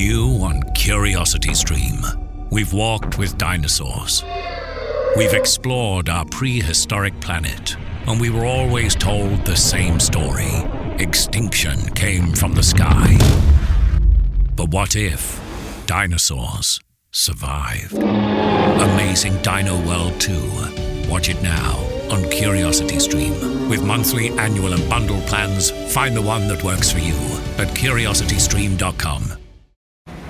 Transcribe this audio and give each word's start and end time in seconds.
New 0.00 0.42
on 0.42 0.62
Curiosity 0.72 1.52
Stream, 1.52 2.00
we've 2.50 2.72
walked 2.72 3.18
with 3.18 3.36
dinosaurs. 3.36 4.24
We've 5.14 5.34
explored 5.34 6.08
our 6.08 6.24
prehistoric 6.24 7.20
planet, 7.20 7.76
and 8.06 8.18
we 8.18 8.30
were 8.30 8.46
always 8.46 8.94
told 8.94 9.44
the 9.44 9.54
same 9.54 10.00
story 10.00 10.64
extinction 10.98 11.78
came 11.90 12.32
from 12.32 12.54
the 12.54 12.62
sky. 12.62 13.18
But 14.56 14.70
what 14.70 14.96
if 14.96 15.38
dinosaurs 15.84 16.80
survived? 17.12 17.92
Amazing 17.92 19.36
Dino 19.42 19.86
World 19.86 20.18
2. 20.18 21.10
Watch 21.10 21.28
it 21.28 21.42
now 21.42 21.76
on 22.10 22.24
Curiosity 22.30 23.00
Stream. 23.00 23.68
With 23.68 23.84
monthly, 23.84 24.30
annual, 24.38 24.72
and 24.72 24.88
bundle 24.88 25.20
plans, 25.26 25.70
find 25.92 26.16
the 26.16 26.22
one 26.22 26.48
that 26.48 26.64
works 26.64 26.90
for 26.90 27.00
you 27.00 27.16
at 27.58 27.68
curiositystream.com. 27.76 29.39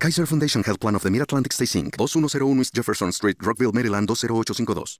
Kaiser 0.00 0.26
Foundation 0.26 0.62
Health 0.64 0.80
Plan 0.80 0.94
of 0.94 1.02
the 1.02 1.10
Mid-Atlantic 1.10 1.52
Stay 1.52 1.66
Inc., 1.66 1.98
2101 1.98 2.60
East 2.60 2.74
Jefferson 2.74 3.12
Street, 3.12 3.36
Rockville, 3.42 3.70
Maryland 3.72 4.08
20852. 4.08 4.98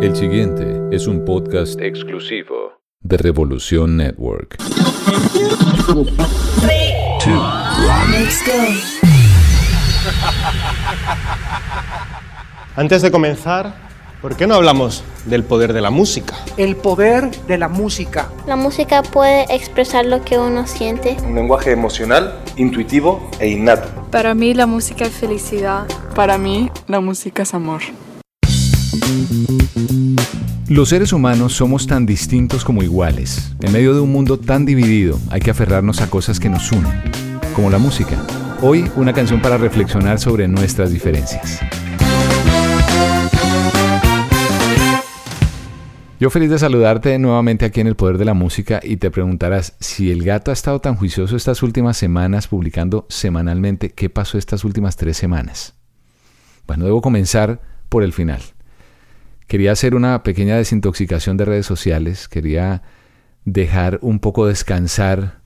El 0.00 0.14
siguiente 0.14 0.80
es 0.92 1.08
un 1.08 1.24
podcast 1.24 1.80
exclusivo 1.80 2.80
de 3.00 3.16
Revolución 3.16 3.96
Network. 3.96 4.58
Antes 12.76 13.02
de 13.02 13.10
comenzar, 13.10 13.87
¿por 14.20 14.36
qué 14.36 14.46
no 14.46 14.54
hablamos 14.54 15.04
del 15.26 15.44
poder 15.44 15.72
de 15.72 15.80
la 15.80 15.90
música? 15.90 16.34
El 16.56 16.76
poder 16.76 17.30
de 17.46 17.58
la 17.58 17.68
música. 17.68 18.30
La 18.46 18.56
música 18.56 19.02
puede 19.02 19.46
expresar 19.54 20.04
lo 20.04 20.22
que 20.22 20.38
uno 20.38 20.66
siente. 20.66 21.16
Un 21.24 21.34
lenguaje 21.34 21.72
emocional, 21.72 22.40
intuitivo 22.56 23.30
e 23.38 23.48
innato. 23.48 23.88
Para 24.10 24.34
mí 24.34 24.54
la 24.54 24.66
música 24.66 25.04
es 25.04 25.12
felicidad. 25.12 25.86
Para 26.14 26.38
mí 26.38 26.70
la 26.86 27.00
música 27.00 27.42
es 27.42 27.54
amor. 27.54 27.82
Los 30.68 30.90
seres 30.90 31.12
humanos 31.12 31.54
somos 31.54 31.86
tan 31.86 32.04
distintos 32.04 32.64
como 32.64 32.82
iguales. 32.82 33.52
En 33.60 33.72
medio 33.72 33.94
de 33.94 34.00
un 34.00 34.12
mundo 34.12 34.38
tan 34.38 34.66
dividido, 34.66 35.18
hay 35.30 35.40
que 35.40 35.50
aferrarnos 35.50 36.00
a 36.00 36.10
cosas 36.10 36.38
que 36.38 36.50
nos 36.50 36.70
unen, 36.72 36.92
como 37.54 37.70
la 37.70 37.78
música. 37.78 38.18
Hoy, 38.60 38.90
una 38.96 39.12
canción 39.12 39.40
para 39.40 39.56
reflexionar 39.56 40.18
sobre 40.18 40.46
nuestras 40.48 40.92
diferencias. 40.92 41.60
Yo 46.20 46.30
feliz 46.30 46.50
de 46.50 46.58
saludarte 46.58 47.16
nuevamente 47.20 47.64
aquí 47.64 47.80
en 47.80 47.86
El 47.86 47.94
Poder 47.94 48.18
de 48.18 48.24
la 48.24 48.34
Música 48.34 48.80
y 48.82 48.96
te 48.96 49.08
preguntarás 49.08 49.76
si 49.78 50.10
el 50.10 50.24
gato 50.24 50.50
ha 50.50 50.54
estado 50.54 50.80
tan 50.80 50.96
juicioso 50.96 51.36
estas 51.36 51.62
últimas 51.62 51.96
semanas 51.96 52.48
publicando 52.48 53.06
semanalmente, 53.08 53.90
¿qué 53.90 54.10
pasó 54.10 54.36
estas 54.36 54.64
últimas 54.64 54.96
tres 54.96 55.16
semanas? 55.16 55.74
Bueno, 56.66 56.86
debo 56.86 57.02
comenzar 57.02 57.60
por 57.88 58.02
el 58.02 58.12
final. 58.12 58.42
Quería 59.46 59.70
hacer 59.70 59.94
una 59.94 60.24
pequeña 60.24 60.56
desintoxicación 60.56 61.36
de 61.36 61.44
redes 61.44 61.66
sociales, 61.66 62.26
quería 62.26 62.82
dejar 63.44 64.00
un 64.02 64.18
poco 64.18 64.48
descansar 64.48 65.42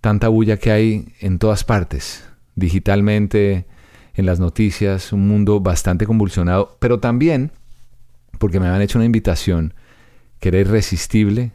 tanta 0.00 0.28
bulla 0.28 0.56
que 0.56 0.70
hay 0.70 1.14
en 1.18 1.40
todas 1.40 1.64
partes, 1.64 2.24
digitalmente, 2.54 3.66
en 4.14 4.24
las 4.24 4.38
noticias, 4.38 5.12
un 5.12 5.26
mundo 5.26 5.58
bastante 5.58 6.06
convulsionado, 6.06 6.76
pero 6.78 7.00
también 7.00 7.50
porque 8.40 8.58
me 8.58 8.66
habían 8.66 8.80
hecho 8.80 8.98
una 8.98 9.04
invitación 9.04 9.74
que 10.40 10.48
era 10.48 10.58
irresistible 10.58 11.52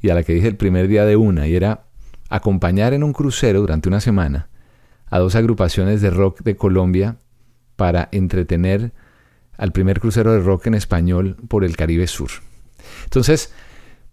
y 0.00 0.08
a 0.08 0.14
la 0.14 0.22
que 0.22 0.32
dije 0.32 0.46
el 0.46 0.56
primer 0.56 0.86
día 0.86 1.04
de 1.04 1.16
una, 1.16 1.48
y 1.48 1.56
era 1.56 1.86
acompañar 2.30 2.94
en 2.94 3.02
un 3.02 3.12
crucero 3.12 3.60
durante 3.60 3.88
una 3.88 4.00
semana 4.00 4.48
a 5.10 5.18
dos 5.18 5.34
agrupaciones 5.34 6.00
de 6.00 6.10
rock 6.10 6.42
de 6.42 6.54
Colombia 6.54 7.16
para 7.74 8.08
entretener 8.12 8.92
al 9.56 9.72
primer 9.72 9.98
crucero 9.98 10.32
de 10.32 10.38
rock 10.38 10.68
en 10.68 10.74
español 10.74 11.36
por 11.48 11.64
el 11.64 11.76
Caribe 11.76 12.06
Sur. 12.06 12.30
Entonces, 13.02 13.52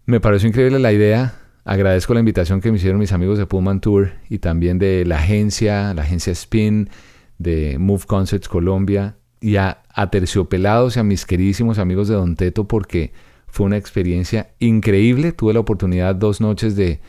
me 0.04 0.18
pareció 0.18 0.48
increíble 0.48 0.80
la 0.80 0.92
idea. 0.92 1.34
Agradezco 1.64 2.12
la 2.12 2.20
invitación 2.20 2.60
que 2.60 2.72
me 2.72 2.78
hicieron 2.78 2.98
mis 2.98 3.12
amigos 3.12 3.38
de 3.38 3.46
Pullman 3.46 3.80
Tour 3.80 4.14
y 4.28 4.38
también 4.38 4.78
de 4.78 5.04
la 5.04 5.18
agencia, 5.18 5.94
la 5.94 6.02
agencia 6.02 6.32
Spin, 6.32 6.90
de 7.38 7.78
Move 7.78 8.04
Concerts 8.06 8.48
Colombia 8.48 9.16
y 9.40 9.56
a, 9.56 9.82
a 9.88 10.10
Terciopelados 10.10 10.96
y 10.96 11.00
a 11.00 11.02
mis 11.02 11.26
queridísimos 11.26 11.78
amigos 11.78 12.08
de 12.08 12.14
Don 12.14 12.36
Teto 12.36 12.66
porque 12.66 13.12
fue 13.48 13.66
una 13.66 13.76
experiencia 13.76 14.50
increíble. 14.58 15.32
Tuve 15.32 15.54
la 15.54 15.60
oportunidad 15.60 16.14
dos 16.14 16.40
noches 16.40 16.76
de 16.76 17.00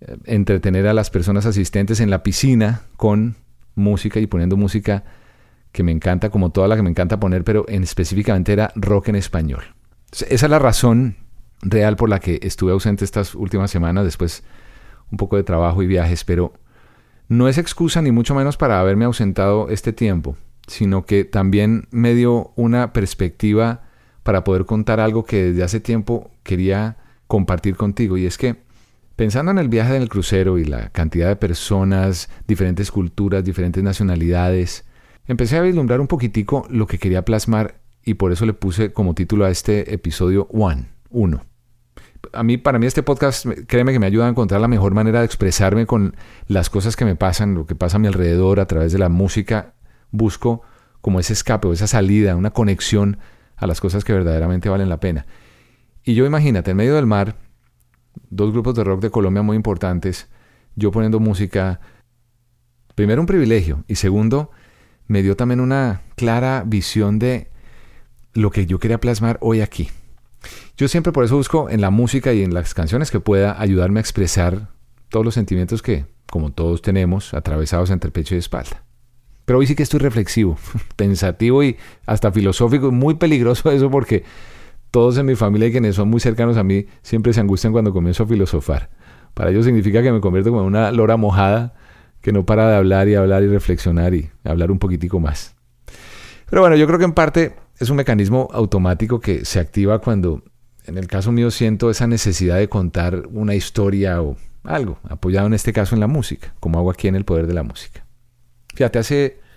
eh, 0.00 0.16
entretener 0.24 0.86
a 0.86 0.94
las 0.94 1.10
personas 1.10 1.46
asistentes 1.46 2.00
en 2.00 2.10
la 2.10 2.22
piscina 2.22 2.82
con 2.96 3.36
música 3.74 4.20
y 4.20 4.26
poniendo 4.26 4.56
música 4.56 5.04
que 5.72 5.82
me 5.82 5.92
encanta, 5.92 6.30
como 6.30 6.50
toda 6.50 6.68
la 6.68 6.76
que 6.76 6.82
me 6.82 6.90
encanta 6.90 7.20
poner, 7.20 7.44
pero 7.44 7.64
en, 7.68 7.82
específicamente 7.82 8.52
era 8.52 8.72
rock 8.74 9.08
en 9.08 9.16
español. 9.16 9.62
Esa 10.10 10.46
es 10.46 10.50
la 10.50 10.58
razón 10.58 11.16
real 11.60 11.96
por 11.96 12.08
la 12.08 12.20
que 12.20 12.40
estuve 12.42 12.72
ausente 12.72 13.04
estas 13.04 13.34
últimas 13.34 13.70
semanas, 13.70 14.04
después 14.04 14.44
un 15.10 15.18
poco 15.18 15.36
de 15.36 15.44
trabajo 15.44 15.82
y 15.82 15.86
viajes, 15.86 16.24
pero 16.24 16.52
no 17.28 17.48
es 17.48 17.58
excusa 17.58 18.00
ni 18.02 18.10
mucho 18.10 18.34
menos 18.34 18.56
para 18.56 18.80
haberme 18.80 19.04
ausentado 19.04 19.68
este 19.68 19.92
tiempo, 19.92 20.36
sino 20.68 21.04
que 21.04 21.24
también 21.24 21.88
me 21.90 22.14
dio 22.14 22.52
una 22.56 22.92
perspectiva 22.92 23.82
para 24.22 24.44
poder 24.44 24.64
contar 24.64 25.00
algo 25.00 25.24
que 25.24 25.44
desde 25.44 25.64
hace 25.64 25.80
tiempo 25.80 26.30
quería 26.42 26.96
compartir 27.26 27.76
contigo, 27.76 28.16
y 28.16 28.26
es 28.26 28.38
que 28.38 28.56
pensando 29.16 29.50
en 29.50 29.58
el 29.58 29.68
viaje 29.68 29.94
del 29.94 30.08
crucero 30.08 30.58
y 30.58 30.64
la 30.64 30.90
cantidad 30.90 31.26
de 31.28 31.36
personas, 31.36 32.30
diferentes 32.46 32.90
culturas, 32.92 33.44
diferentes 33.44 33.82
nacionalidades, 33.82 34.84
empecé 35.26 35.56
a 35.56 35.62
vislumbrar 35.62 36.00
un 36.00 36.06
poquitico 36.06 36.66
lo 36.70 36.86
que 36.86 36.98
quería 36.98 37.24
plasmar 37.24 37.80
y 38.04 38.14
por 38.14 38.32
eso 38.32 38.46
le 38.46 38.54
puse 38.54 38.92
como 38.92 39.14
título 39.14 39.44
a 39.44 39.50
este 39.50 39.92
episodio 39.92 40.46
One, 40.52 40.86
uno. 41.10 41.44
A 42.32 42.42
mí, 42.42 42.56
para 42.58 42.78
mí 42.78 42.86
este 42.86 43.02
podcast, 43.02 43.46
créeme 43.66 43.92
que 43.92 43.98
me 43.98 44.06
ayuda 44.06 44.26
a 44.26 44.30
encontrar 44.30 44.60
la 44.60 44.68
mejor 44.68 44.94
manera 44.94 45.20
de 45.20 45.26
expresarme 45.26 45.86
con 45.86 46.14
las 46.46 46.70
cosas 46.70 46.96
que 46.96 47.04
me 47.04 47.16
pasan, 47.16 47.54
lo 47.54 47.66
que 47.66 47.74
pasa 47.74 47.96
a 47.96 48.00
mi 48.00 48.06
alrededor 48.06 48.60
a 48.60 48.66
través 48.66 48.92
de 48.92 48.98
la 48.98 49.08
música. 49.08 49.74
Busco 50.10 50.62
como 51.00 51.20
ese 51.20 51.32
escape 51.32 51.68
o 51.68 51.72
esa 51.72 51.86
salida, 51.86 52.36
una 52.36 52.50
conexión 52.50 53.18
a 53.56 53.66
las 53.66 53.80
cosas 53.80 54.04
que 54.04 54.12
verdaderamente 54.12 54.68
valen 54.68 54.88
la 54.88 55.00
pena. 55.00 55.26
Y 56.04 56.14
yo 56.14 56.24
imagínate, 56.26 56.70
en 56.70 56.76
medio 56.76 56.94
del 56.94 57.06
mar, 57.06 57.36
dos 58.30 58.52
grupos 58.52 58.74
de 58.74 58.84
rock 58.84 59.02
de 59.02 59.10
Colombia 59.10 59.42
muy 59.42 59.56
importantes, 59.56 60.28
yo 60.76 60.90
poniendo 60.90 61.20
música, 61.20 61.80
primero 62.94 63.20
un 63.20 63.26
privilegio 63.26 63.84
y 63.88 63.96
segundo, 63.96 64.50
me 65.06 65.22
dio 65.22 65.36
también 65.36 65.60
una 65.60 66.02
clara 66.16 66.62
visión 66.66 67.18
de 67.18 67.50
lo 68.34 68.50
que 68.50 68.66
yo 68.66 68.78
quería 68.78 69.00
plasmar 69.00 69.38
hoy 69.40 69.60
aquí. 69.60 69.90
Yo 70.76 70.86
siempre 70.86 71.12
por 71.12 71.24
eso 71.24 71.36
busco 71.36 71.68
en 71.70 71.80
la 71.80 71.90
música 71.90 72.32
y 72.32 72.42
en 72.42 72.54
las 72.54 72.74
canciones 72.74 73.10
que 73.10 73.20
pueda 73.20 73.60
ayudarme 73.60 73.98
a 73.98 74.02
expresar 74.02 74.68
todos 75.08 75.24
los 75.24 75.34
sentimientos 75.34 75.82
que, 75.82 76.06
como 76.30 76.52
todos 76.52 76.82
tenemos, 76.82 77.34
atravesados 77.34 77.90
entre 77.90 78.10
pecho 78.10 78.34
y 78.34 78.38
espalda. 78.38 78.87
Pero 79.48 79.60
hoy 79.60 79.66
sí 79.66 79.74
que 79.74 79.82
estoy 79.82 80.00
reflexivo, 80.00 80.58
pensativo 80.96 81.62
y 81.64 81.78
hasta 82.04 82.30
filosófico, 82.30 82.92
muy 82.92 83.14
peligroso 83.14 83.70
eso 83.72 83.90
porque 83.90 84.22
todos 84.90 85.16
en 85.16 85.24
mi 85.24 85.36
familia 85.36 85.68
y 85.68 85.72
quienes 85.72 85.94
son 85.94 86.10
muy 86.10 86.20
cercanos 86.20 86.58
a 86.58 86.64
mí 86.64 86.84
siempre 87.00 87.32
se 87.32 87.40
angustian 87.40 87.72
cuando 87.72 87.94
comienzo 87.94 88.24
a 88.24 88.26
filosofar. 88.26 88.90
Para 89.32 89.48
ellos 89.48 89.64
significa 89.64 90.02
que 90.02 90.12
me 90.12 90.20
convierto 90.20 90.50
como 90.50 90.60
en 90.60 90.66
una 90.66 90.92
lora 90.92 91.16
mojada 91.16 91.72
que 92.20 92.30
no 92.30 92.44
para 92.44 92.68
de 92.68 92.76
hablar 92.76 93.08
y 93.08 93.14
hablar 93.14 93.42
y 93.42 93.48
reflexionar 93.48 94.12
y 94.12 94.28
hablar 94.44 94.70
un 94.70 94.78
poquitico 94.78 95.18
más. 95.18 95.54
Pero 96.50 96.60
bueno, 96.60 96.76
yo 96.76 96.86
creo 96.86 96.98
que 96.98 97.06
en 97.06 97.14
parte 97.14 97.54
es 97.78 97.88
un 97.88 97.96
mecanismo 97.96 98.50
automático 98.52 99.18
que 99.18 99.46
se 99.46 99.60
activa 99.60 100.00
cuando, 100.00 100.42
en 100.84 100.98
el 100.98 101.06
caso 101.06 101.32
mío, 101.32 101.50
siento 101.50 101.88
esa 101.88 102.06
necesidad 102.06 102.58
de 102.58 102.68
contar 102.68 103.22
una 103.32 103.54
historia 103.54 104.20
o 104.20 104.36
algo, 104.62 104.98
apoyado 105.08 105.46
en 105.46 105.54
este 105.54 105.72
caso 105.72 105.94
en 105.94 106.00
la 106.00 106.06
música, 106.06 106.52
como 106.60 106.78
hago 106.78 106.90
aquí 106.90 107.08
en 107.08 107.16
el 107.16 107.24
poder 107.24 107.46
de 107.46 107.54
la 107.54 107.62
música. 107.62 108.04
Fíjate, 108.78 109.00
hace 109.00 109.47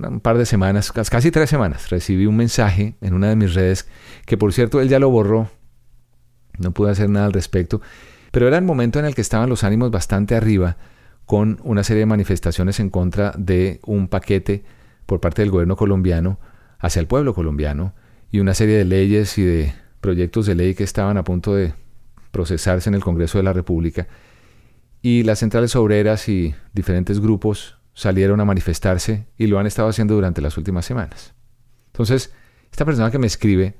un 0.00 0.20
par 0.20 0.38
de 0.38 0.46
semanas, 0.46 0.92
casi 0.92 1.30
tres 1.30 1.50
semanas, 1.50 1.90
recibí 1.90 2.26
un 2.26 2.36
mensaje 2.36 2.96
en 3.00 3.14
una 3.14 3.28
de 3.28 3.36
mis 3.36 3.54
redes, 3.54 3.88
que 4.26 4.36
por 4.36 4.52
cierto 4.52 4.80
él 4.80 4.88
ya 4.88 4.98
lo 4.98 5.10
borró, 5.10 5.50
no 6.58 6.72
pude 6.72 6.90
hacer 6.90 7.08
nada 7.10 7.26
al 7.26 7.32
respecto, 7.32 7.80
pero 8.30 8.46
era 8.46 8.58
el 8.58 8.64
momento 8.64 8.98
en 8.98 9.04
el 9.04 9.14
que 9.14 9.20
estaban 9.20 9.48
los 9.48 9.64
ánimos 9.64 9.90
bastante 9.90 10.34
arriba, 10.34 10.76
con 11.26 11.60
una 11.62 11.84
serie 11.84 12.00
de 12.00 12.06
manifestaciones 12.06 12.80
en 12.80 12.90
contra 12.90 13.34
de 13.36 13.80
un 13.84 14.08
paquete 14.08 14.64
por 15.06 15.20
parte 15.20 15.42
del 15.42 15.50
gobierno 15.50 15.76
colombiano 15.76 16.38
hacia 16.78 17.00
el 17.00 17.06
pueblo 17.06 17.34
colombiano 17.34 17.94
y 18.30 18.40
una 18.40 18.54
serie 18.54 18.76
de 18.76 18.84
leyes 18.84 19.36
y 19.38 19.44
de 19.44 19.74
proyectos 20.00 20.46
de 20.46 20.54
ley 20.54 20.74
que 20.74 20.84
estaban 20.84 21.16
a 21.16 21.24
punto 21.24 21.54
de 21.54 21.74
procesarse 22.30 22.88
en 22.88 22.94
el 22.94 23.02
Congreso 23.02 23.38
de 23.38 23.44
la 23.44 23.52
República. 23.52 24.06
Y 25.02 25.22
las 25.22 25.40
centrales 25.40 25.76
obreras 25.76 26.28
y 26.28 26.54
diferentes 26.72 27.20
grupos 27.20 27.77
salieron 27.98 28.40
a 28.40 28.44
manifestarse 28.44 29.26
y 29.36 29.48
lo 29.48 29.58
han 29.58 29.66
estado 29.66 29.88
haciendo 29.88 30.14
durante 30.14 30.40
las 30.40 30.56
últimas 30.56 30.86
semanas. 30.86 31.34
Entonces, 31.88 32.32
esta 32.70 32.84
persona 32.84 33.10
que 33.10 33.18
me 33.18 33.26
escribe 33.26 33.74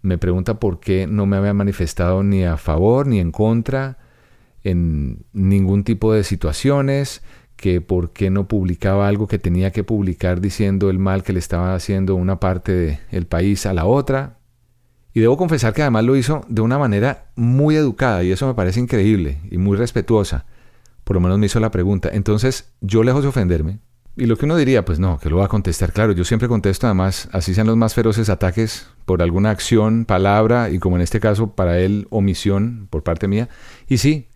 me 0.00 0.16
pregunta 0.16 0.58
por 0.58 0.80
qué 0.80 1.06
no 1.06 1.26
me 1.26 1.36
había 1.36 1.52
manifestado 1.52 2.22
ni 2.22 2.44
a 2.44 2.56
favor 2.56 3.06
ni 3.06 3.20
en 3.20 3.32
contra 3.32 3.98
en 4.64 5.26
ningún 5.34 5.84
tipo 5.84 6.14
de 6.14 6.24
situaciones, 6.24 7.22
que 7.56 7.82
por 7.82 8.14
qué 8.14 8.30
no 8.30 8.48
publicaba 8.48 9.06
algo 9.06 9.26
que 9.26 9.38
tenía 9.38 9.70
que 9.70 9.84
publicar 9.84 10.40
diciendo 10.40 10.88
el 10.88 10.98
mal 10.98 11.22
que 11.22 11.34
le 11.34 11.38
estaba 11.38 11.74
haciendo 11.74 12.14
una 12.14 12.40
parte 12.40 13.00
del 13.10 13.26
país 13.26 13.66
a 13.66 13.74
la 13.74 13.84
otra. 13.84 14.38
Y 15.12 15.20
debo 15.20 15.36
confesar 15.36 15.74
que 15.74 15.82
además 15.82 16.04
lo 16.04 16.16
hizo 16.16 16.40
de 16.48 16.62
una 16.62 16.78
manera 16.78 17.26
muy 17.36 17.76
educada 17.76 18.24
y 18.24 18.32
eso 18.32 18.46
me 18.46 18.54
parece 18.54 18.80
increíble 18.80 19.40
y 19.50 19.58
muy 19.58 19.76
respetuosa. 19.76 20.46
Por 21.06 21.14
lo 21.14 21.20
menos 21.20 21.38
me 21.38 21.46
hizo 21.46 21.60
la 21.60 21.70
pregunta. 21.70 22.10
Entonces 22.12 22.72
yo 22.80 23.04
lejos 23.04 23.22
de 23.22 23.28
ofenderme, 23.28 23.78
y 24.18 24.26
lo 24.26 24.36
que 24.36 24.46
uno 24.46 24.56
diría, 24.56 24.84
pues 24.84 24.98
no, 24.98 25.18
que 25.18 25.30
lo 25.30 25.36
va 25.36 25.44
a 25.44 25.48
contestar. 25.48 25.92
Claro, 25.92 26.12
yo 26.12 26.24
siempre 26.24 26.48
contesto, 26.48 26.88
además, 26.88 27.28
así 27.32 27.54
sean 27.54 27.68
los 27.68 27.76
más 27.76 27.94
feroces 27.94 28.28
ataques 28.28 28.88
por 29.04 29.22
alguna 29.22 29.50
acción, 29.50 30.04
palabra, 30.04 30.70
y 30.70 30.78
como 30.80 30.96
en 30.96 31.02
este 31.02 31.20
caso 31.20 31.52
para 31.52 31.78
él, 31.78 32.08
omisión 32.10 32.88
por 32.90 33.04
parte 33.04 33.28
mía. 33.28 33.48
Y 33.88 33.98
sí, 33.98 34.26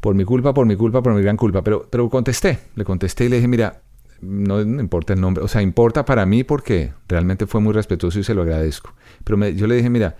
por 0.00 0.14
mi 0.14 0.24
culpa, 0.24 0.52
por 0.52 0.66
mi 0.66 0.76
culpa, 0.76 1.00
por 1.00 1.14
mi 1.14 1.22
gran 1.22 1.36
culpa. 1.38 1.62
Pero, 1.62 1.88
pero 1.88 2.10
contesté, 2.10 2.58
le 2.74 2.84
contesté 2.84 3.24
y 3.24 3.28
le 3.30 3.36
dije, 3.36 3.48
mira, 3.48 3.80
no, 4.20 4.60
importa 4.60 5.14
el 5.14 5.22
nombre, 5.22 5.42
o 5.42 5.48
sea, 5.48 5.62
importa 5.62 6.04
para 6.04 6.26
mí 6.26 6.44
porque 6.44 6.92
realmente 7.08 7.46
fue 7.46 7.62
muy 7.62 7.72
respetuoso 7.72 8.18
y 8.18 8.24
se 8.24 8.34
lo 8.34 8.42
agradezco. 8.42 8.92
Pero 9.22 9.48
yo 9.48 9.66
le 9.68 9.76
dije, 9.76 9.90
mira, 9.90 10.16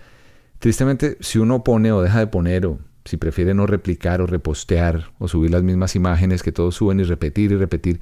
tristemente, 0.57 1.17
si 1.19 1.37
uno 1.37 1.65
pone 1.65 1.91
o 1.91 2.01
deja 2.01 2.19
de 2.19 2.27
poner, 2.27 2.65
o 2.65 2.79
si 3.05 3.17
prefiere 3.17 3.53
no 3.53 3.67
replicar 3.67 4.21
o 4.21 4.25
repostear, 4.25 5.11
o 5.19 5.27
subir 5.27 5.51
las 5.51 5.63
mismas 5.63 5.95
imágenes 5.95 6.43
que 6.43 6.51
todos 6.51 6.75
suben 6.75 6.99
y 6.99 7.03
repetir 7.03 7.51
y 7.51 7.55
repetir, 7.55 8.01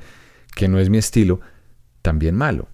que 0.55 0.67
no 0.67 0.79
es 0.79 0.89
mi 0.89 0.97
estilo, 0.97 1.41
también 2.01 2.35
malo. 2.35 2.69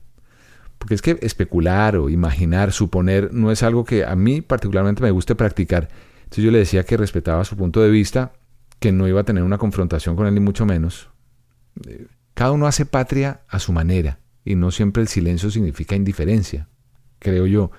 Porque 0.77 0.93
es 0.93 1.01
que 1.01 1.17
especular 1.21 1.97
o 1.97 2.09
imaginar, 2.09 2.71
suponer, 2.71 3.33
no 3.33 3.51
es 3.51 3.63
algo 3.63 3.83
que 3.83 4.05
a 4.05 4.15
mí 4.15 4.41
particularmente 4.41 5.03
me 5.03 5.11
guste 5.11 5.35
practicar. 5.35 5.89
Entonces 6.23 6.43
yo 6.43 6.51
le 6.51 6.59
decía 6.59 6.83
que 6.83 6.95
respetaba 6.95 7.43
su 7.43 7.57
punto 7.57 7.81
de 7.81 7.89
vista, 7.89 8.31
que 8.79 8.91
no 8.91 9.07
iba 9.07 9.21
a 9.21 9.25
tener 9.25 9.43
una 9.43 9.57
confrontación 9.57 10.15
con 10.15 10.27
él 10.27 10.33
ni 10.35 10.39
mucho 10.39 10.65
menos. 10.65 11.09
Eh, 11.87 12.07
cada 12.33 12.51
uno 12.51 12.67
hace 12.67 12.85
patria 12.85 13.41
a 13.49 13.59
su 13.59 13.73
manera 13.73 14.19
y 14.45 14.55
no 14.55 14.71
siempre 14.71 15.01
el 15.01 15.07
silencio 15.07 15.51
significa 15.51 15.95
indiferencia, 15.95 16.69
creo 17.19 17.45
yo. 17.47 17.71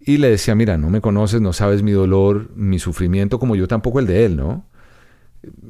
Y 0.00 0.18
le 0.18 0.30
decía, 0.30 0.54
mira, 0.54 0.78
no 0.78 0.90
me 0.90 1.00
conoces, 1.00 1.40
no 1.40 1.52
sabes 1.52 1.82
mi 1.82 1.92
dolor, 1.92 2.50
mi 2.54 2.78
sufrimiento, 2.78 3.38
como 3.38 3.56
yo 3.56 3.68
tampoco 3.68 3.98
el 3.98 4.06
de 4.06 4.24
él, 4.24 4.36
¿no? 4.36 4.64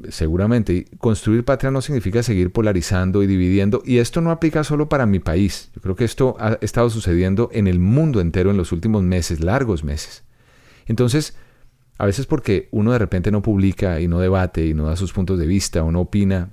seguramente. 0.08 0.86
Construir 0.98 1.44
patria 1.44 1.70
no 1.70 1.80
significa 1.80 2.22
seguir 2.22 2.52
polarizando 2.52 3.22
y 3.22 3.26
dividiendo. 3.26 3.82
Y 3.84 3.98
esto 3.98 4.20
no 4.20 4.30
aplica 4.30 4.64
solo 4.64 4.88
para 4.88 5.06
mi 5.06 5.18
país. 5.18 5.70
Yo 5.74 5.80
creo 5.82 5.96
que 5.96 6.04
esto 6.04 6.36
ha 6.38 6.58
estado 6.60 6.90
sucediendo 6.90 7.50
en 7.52 7.66
el 7.66 7.78
mundo 7.78 8.20
entero 8.20 8.50
en 8.50 8.56
los 8.56 8.72
últimos 8.72 9.02
meses, 9.02 9.40
largos 9.40 9.84
meses. 9.84 10.24
Entonces, 10.86 11.36
a 11.98 12.06
veces 12.06 12.26
porque 12.26 12.68
uno 12.70 12.92
de 12.92 12.98
repente 12.98 13.30
no 13.30 13.42
publica 13.42 14.00
y 14.00 14.08
no 14.08 14.20
debate 14.20 14.66
y 14.66 14.74
no 14.74 14.86
da 14.86 14.96
sus 14.96 15.12
puntos 15.12 15.38
de 15.38 15.46
vista 15.46 15.82
o 15.82 15.92
no 15.92 16.00
opina, 16.00 16.50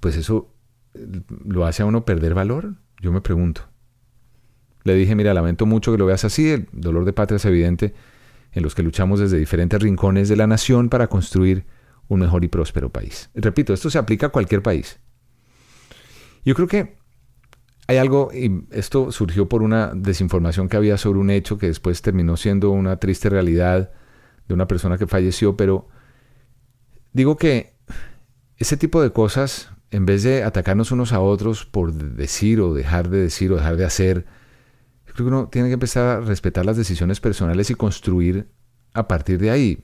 pues 0.00 0.16
eso 0.16 0.52
eh, 0.94 1.06
lo 1.44 1.66
hace 1.66 1.82
a 1.82 1.86
uno 1.86 2.04
perder 2.04 2.34
valor. 2.34 2.74
Yo 3.00 3.12
me 3.12 3.20
pregunto. 3.20 3.62
Le 4.84 4.94
dije, 4.94 5.14
mira, 5.14 5.34
lamento 5.34 5.66
mucho 5.66 5.92
que 5.92 5.98
lo 5.98 6.06
veas 6.06 6.24
así. 6.24 6.50
El 6.50 6.68
dolor 6.72 7.04
de 7.04 7.12
patria 7.12 7.36
es 7.36 7.44
evidente 7.44 7.94
en 8.52 8.62
los 8.62 8.74
que 8.74 8.82
luchamos 8.82 9.20
desde 9.20 9.38
diferentes 9.38 9.80
rincones 9.80 10.28
de 10.28 10.36
la 10.36 10.46
nación 10.46 10.88
para 10.88 11.08
construir 11.08 11.66
un 12.08 12.20
mejor 12.20 12.44
y 12.44 12.48
próspero 12.48 12.90
país. 12.90 13.30
repito, 13.34 13.72
esto 13.72 13.90
se 13.90 13.98
aplica 13.98 14.26
a 14.26 14.30
cualquier 14.30 14.62
país. 14.62 14.98
Yo 16.44 16.54
creo 16.54 16.66
que 16.66 16.96
hay 17.86 17.96
algo, 17.98 18.30
y 18.32 18.66
esto 18.70 19.12
surgió 19.12 19.48
por 19.48 19.62
una 19.62 19.92
desinformación 19.94 20.68
que 20.68 20.76
había 20.76 20.98
sobre 20.98 21.20
un 21.20 21.30
hecho 21.30 21.58
que 21.58 21.66
después 21.66 22.02
terminó 22.02 22.36
siendo 22.36 22.70
una 22.70 22.98
triste 22.98 23.28
realidad 23.28 23.92
de 24.46 24.54
una 24.54 24.66
persona 24.66 24.98
que 24.98 25.06
falleció, 25.06 25.56
pero 25.56 25.88
digo 27.12 27.36
que 27.36 27.74
ese 28.56 28.76
tipo 28.76 29.02
de 29.02 29.12
cosas, 29.12 29.70
en 29.90 30.04
vez 30.04 30.22
de 30.22 30.42
atacarnos 30.42 30.90
unos 30.90 31.12
a 31.12 31.20
otros 31.20 31.64
por 31.64 31.92
decir 31.92 32.60
o 32.60 32.74
dejar 32.74 33.08
de 33.08 33.18
decir 33.18 33.52
o 33.52 33.56
dejar 33.56 33.76
de 33.76 33.84
hacer, 33.84 34.26
creo 35.18 35.30
que 35.30 35.34
uno 35.34 35.48
tiene 35.48 35.68
que 35.68 35.74
empezar 35.74 36.04
a 36.04 36.20
respetar 36.20 36.64
las 36.64 36.76
decisiones 36.76 37.18
personales 37.20 37.70
y 37.70 37.74
construir 37.74 38.46
a 38.94 39.08
partir 39.08 39.38
de 39.38 39.50
ahí. 39.50 39.82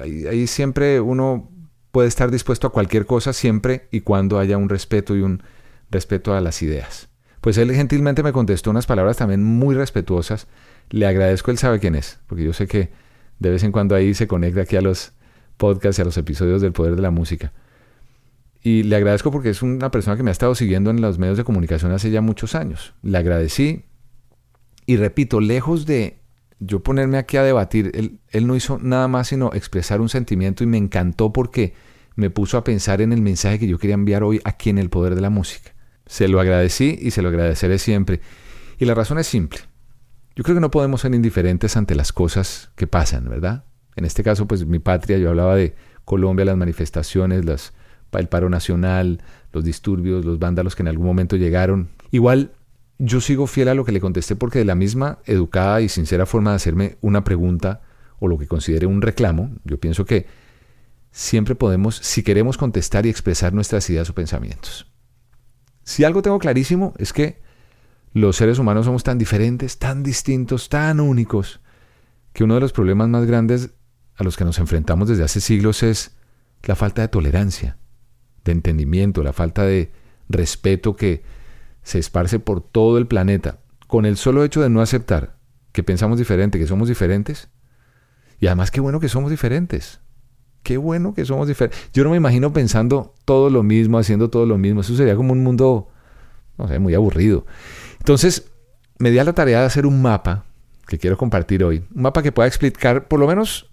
Ahí, 0.00 0.46
siempre 0.48 1.00
uno 1.00 1.50
puede 1.92 2.08
estar 2.08 2.32
dispuesto 2.32 2.66
a 2.66 2.72
cualquier 2.72 3.06
cosa 3.06 3.32
siempre 3.32 3.86
y 3.92 4.00
cuando 4.00 4.40
haya 4.40 4.56
un 4.56 4.68
respeto 4.68 5.14
y 5.14 5.22
un 5.22 5.42
respeto 5.90 6.34
a 6.34 6.40
las 6.40 6.62
ideas. 6.62 7.08
Pues 7.40 7.58
él 7.58 7.72
gentilmente 7.72 8.24
me 8.24 8.32
contestó 8.32 8.70
unas 8.70 8.86
palabras 8.86 9.16
también 9.16 9.44
muy 9.44 9.76
respetuosas. 9.76 10.48
Le 10.90 11.06
agradezco, 11.06 11.52
él 11.52 11.58
sabe 11.58 11.78
quién 11.78 11.94
es, 11.94 12.18
porque 12.26 12.42
yo 12.42 12.52
sé 12.52 12.66
que 12.66 12.90
de 13.38 13.50
vez 13.50 13.62
en 13.62 13.70
cuando 13.70 13.94
ahí 13.94 14.14
se 14.14 14.26
conecta 14.26 14.62
aquí 14.62 14.74
a 14.74 14.80
los 14.80 15.12
podcasts 15.56 16.00
y 16.00 16.02
a 16.02 16.06
los 16.06 16.16
episodios 16.16 16.60
del 16.60 16.72
Poder 16.72 16.96
de 16.96 17.02
la 17.02 17.12
Música. 17.12 17.52
Y 18.64 18.82
le 18.82 18.96
agradezco 18.96 19.30
porque 19.30 19.50
es 19.50 19.62
una 19.62 19.92
persona 19.92 20.16
que 20.16 20.24
me 20.24 20.30
ha 20.30 20.32
estado 20.32 20.56
siguiendo 20.56 20.90
en 20.90 21.00
los 21.00 21.18
medios 21.18 21.36
de 21.36 21.44
comunicación 21.44 21.92
hace 21.92 22.10
ya 22.10 22.20
muchos 22.20 22.56
años. 22.56 22.94
Le 23.02 23.16
agradecí 23.18 23.84
y 24.86 24.96
repito, 24.96 25.40
lejos 25.40 25.84
de 25.86 26.20
yo 26.58 26.82
ponerme 26.82 27.18
aquí 27.18 27.36
a 27.36 27.42
debatir, 27.42 27.90
él, 27.94 28.20
él 28.30 28.46
no 28.46 28.56
hizo 28.56 28.78
nada 28.78 29.08
más 29.08 29.28
sino 29.28 29.52
expresar 29.52 30.00
un 30.00 30.08
sentimiento 30.08 30.64
y 30.64 30.66
me 30.66 30.78
encantó 30.78 31.32
porque 31.32 31.74
me 32.14 32.30
puso 32.30 32.56
a 32.56 32.64
pensar 32.64 33.02
en 33.02 33.12
el 33.12 33.20
mensaje 33.20 33.58
que 33.58 33.68
yo 33.68 33.78
quería 33.78 33.94
enviar 33.94 34.22
hoy 34.24 34.40
aquí 34.44 34.70
en 34.70 34.78
el 34.78 34.88
poder 34.88 35.14
de 35.14 35.20
la 35.20 35.30
música. 35.30 35.74
Se 36.06 36.28
lo 36.28 36.40
agradecí 36.40 36.98
y 37.00 37.10
se 37.10 37.20
lo 37.20 37.28
agradeceré 37.28 37.78
siempre. 37.78 38.20
Y 38.78 38.86
la 38.86 38.94
razón 38.94 39.18
es 39.18 39.26
simple. 39.26 39.60
Yo 40.34 40.44
creo 40.44 40.56
que 40.56 40.60
no 40.60 40.70
podemos 40.70 41.02
ser 41.02 41.14
indiferentes 41.14 41.76
ante 41.76 41.94
las 41.94 42.12
cosas 42.12 42.70
que 42.76 42.86
pasan, 42.86 43.28
¿verdad? 43.28 43.64
En 43.96 44.04
este 44.04 44.22
caso, 44.22 44.46
pues 44.46 44.66
mi 44.66 44.78
patria, 44.78 45.18
yo 45.18 45.30
hablaba 45.30 45.56
de 45.56 45.74
Colombia, 46.04 46.44
las 46.44 46.56
manifestaciones, 46.56 47.44
las, 47.44 47.72
el 48.12 48.28
paro 48.28 48.48
nacional, 48.48 49.22
los 49.52 49.64
disturbios, 49.64 50.24
los 50.24 50.38
vándalos 50.38 50.74
que 50.74 50.82
en 50.82 50.88
algún 50.88 51.06
momento 51.06 51.36
llegaron. 51.36 51.88
Igual 52.10 52.52
yo 52.98 53.20
sigo 53.20 53.46
fiel 53.46 53.68
a 53.68 53.74
lo 53.74 53.84
que 53.84 53.92
le 53.92 54.00
contesté 54.00 54.36
porque 54.36 54.60
de 54.60 54.64
la 54.64 54.74
misma 54.74 55.18
educada 55.26 55.80
y 55.80 55.88
sincera 55.88 56.26
forma 56.26 56.50
de 56.50 56.56
hacerme 56.56 56.96
una 57.00 57.24
pregunta 57.24 57.82
o 58.18 58.28
lo 58.28 58.38
que 58.38 58.46
considere 58.46 58.86
un 58.86 59.02
reclamo, 59.02 59.50
yo 59.64 59.78
pienso 59.78 60.04
que 60.04 60.26
siempre 61.10 61.54
podemos, 61.54 61.96
si 61.96 62.22
queremos 62.22 62.56
contestar 62.56 63.06
y 63.06 63.10
expresar 63.10 63.52
nuestras 63.52 63.88
ideas 63.90 64.08
o 64.10 64.14
pensamientos. 64.14 64.90
Si 65.82 66.04
algo 66.04 66.22
tengo 66.22 66.38
clarísimo 66.38 66.94
es 66.98 67.12
que 67.12 67.40
los 68.12 68.36
seres 68.36 68.58
humanos 68.58 68.86
somos 68.86 69.04
tan 69.04 69.18
diferentes, 69.18 69.78
tan 69.78 70.02
distintos, 70.02 70.68
tan 70.68 71.00
únicos, 71.00 71.60
que 72.32 72.44
uno 72.44 72.54
de 72.54 72.60
los 72.60 72.72
problemas 72.72 73.08
más 73.08 73.26
grandes 73.26 73.70
a 74.16 74.24
los 74.24 74.36
que 74.36 74.44
nos 74.44 74.58
enfrentamos 74.58 75.08
desde 75.08 75.24
hace 75.24 75.40
siglos 75.40 75.82
es 75.82 76.16
la 76.62 76.74
falta 76.74 77.02
de 77.02 77.08
tolerancia, 77.08 77.76
de 78.44 78.52
entendimiento, 78.52 79.22
la 79.22 79.32
falta 79.32 79.64
de 79.64 79.92
respeto 80.28 80.96
que 80.96 81.22
se 81.86 82.00
esparce 82.00 82.40
por 82.40 82.60
todo 82.60 82.98
el 82.98 83.06
planeta 83.06 83.60
con 83.86 84.06
el 84.06 84.16
solo 84.16 84.42
hecho 84.42 84.60
de 84.60 84.68
no 84.68 84.80
aceptar 84.80 85.36
que 85.70 85.84
pensamos 85.84 86.18
diferente, 86.18 86.58
que 86.58 86.66
somos 86.66 86.88
diferentes. 86.88 87.48
Y 88.40 88.48
además 88.48 88.72
qué 88.72 88.80
bueno 88.80 88.98
que 88.98 89.08
somos 89.08 89.30
diferentes. 89.30 90.00
Qué 90.64 90.78
bueno 90.78 91.14
que 91.14 91.24
somos 91.24 91.46
diferentes. 91.46 91.78
Yo 91.92 92.02
no 92.02 92.10
me 92.10 92.16
imagino 92.16 92.52
pensando 92.52 93.14
todo 93.24 93.50
lo 93.50 93.62
mismo, 93.62 93.98
haciendo 93.98 94.30
todo 94.30 94.46
lo 94.46 94.58
mismo. 94.58 94.80
Eso 94.80 94.96
sería 94.96 95.14
como 95.14 95.32
un 95.32 95.44
mundo, 95.44 95.88
no 96.58 96.66
sé, 96.66 96.80
muy 96.80 96.92
aburrido. 96.92 97.46
Entonces, 97.98 98.50
me 98.98 99.12
di 99.12 99.20
a 99.20 99.24
la 99.24 99.34
tarea 99.34 99.60
de 99.60 99.66
hacer 99.66 99.86
un 99.86 100.02
mapa 100.02 100.44
que 100.88 100.98
quiero 100.98 101.16
compartir 101.16 101.62
hoy. 101.62 101.84
Un 101.94 102.02
mapa 102.02 102.20
que 102.20 102.32
pueda 102.32 102.48
explicar, 102.48 103.06
por 103.06 103.20
lo 103.20 103.28
menos, 103.28 103.70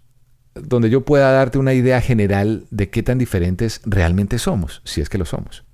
donde 0.54 0.92
yo 0.92 1.04
pueda 1.04 1.32
darte 1.32 1.58
una 1.58 1.74
idea 1.74 2.00
general 2.00 2.68
de 2.70 2.92
qué 2.92 3.02
tan 3.02 3.18
diferentes 3.18 3.82
realmente 3.86 4.38
somos, 4.38 4.84
si 4.86 5.02
es 5.02 5.10
que 5.10 5.18
lo 5.18 5.26
somos. 5.26 5.66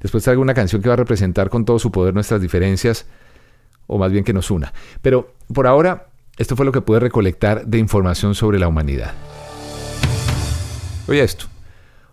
Después 0.00 0.24
traigo 0.24 0.42
una 0.42 0.54
canción 0.54 0.82
que 0.82 0.88
va 0.88 0.94
a 0.94 0.98
representar 0.98 1.48
con 1.50 1.64
todo 1.64 1.78
su 1.78 1.92
poder 1.92 2.14
nuestras 2.14 2.40
diferencias, 2.40 3.06
o 3.86 3.98
más 3.98 4.10
bien 4.12 4.24
que 4.24 4.32
nos 4.32 4.50
una. 4.50 4.72
Pero 5.02 5.34
por 5.52 5.66
ahora, 5.66 6.08
esto 6.38 6.56
fue 6.56 6.64
lo 6.66 6.72
que 6.72 6.80
pude 6.80 7.00
recolectar 7.00 7.66
de 7.66 7.78
información 7.78 8.34
sobre 8.34 8.58
la 8.58 8.68
humanidad. 8.68 9.12
Oye 11.08 11.22
esto, 11.22 11.46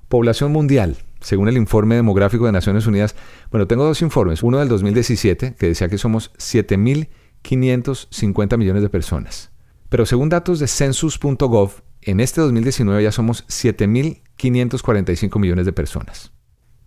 población 0.07 0.51
mundial, 0.51 0.97
según 1.19 1.47
el 1.47 1.57
informe 1.57 1.95
demográfico 1.95 2.45
de 2.45 2.51
Naciones 2.51 2.85
Unidas. 2.87 3.15
Bueno, 3.51 3.67
tengo 3.67 3.85
dos 3.85 4.01
informes, 4.01 4.41
uno 4.43 4.59
del 4.59 4.69
2017, 4.69 5.55
que 5.55 5.67
decía 5.67 5.89
que 5.89 5.97
somos 5.97 6.31
7.550 6.33 8.57
millones 8.57 8.83
de 8.83 8.89
personas. 8.89 9.51
Pero 9.89 10.05
según 10.05 10.29
datos 10.29 10.59
de 10.59 10.67
census.gov, 10.67 11.71
en 12.01 12.19
este 12.19 12.41
2019 12.41 13.03
ya 13.03 13.11
somos 13.11 13.47
7.000 13.47 14.21
545 14.35 15.39
millones 15.39 15.65
de 15.65 15.71
personas. 15.71 16.32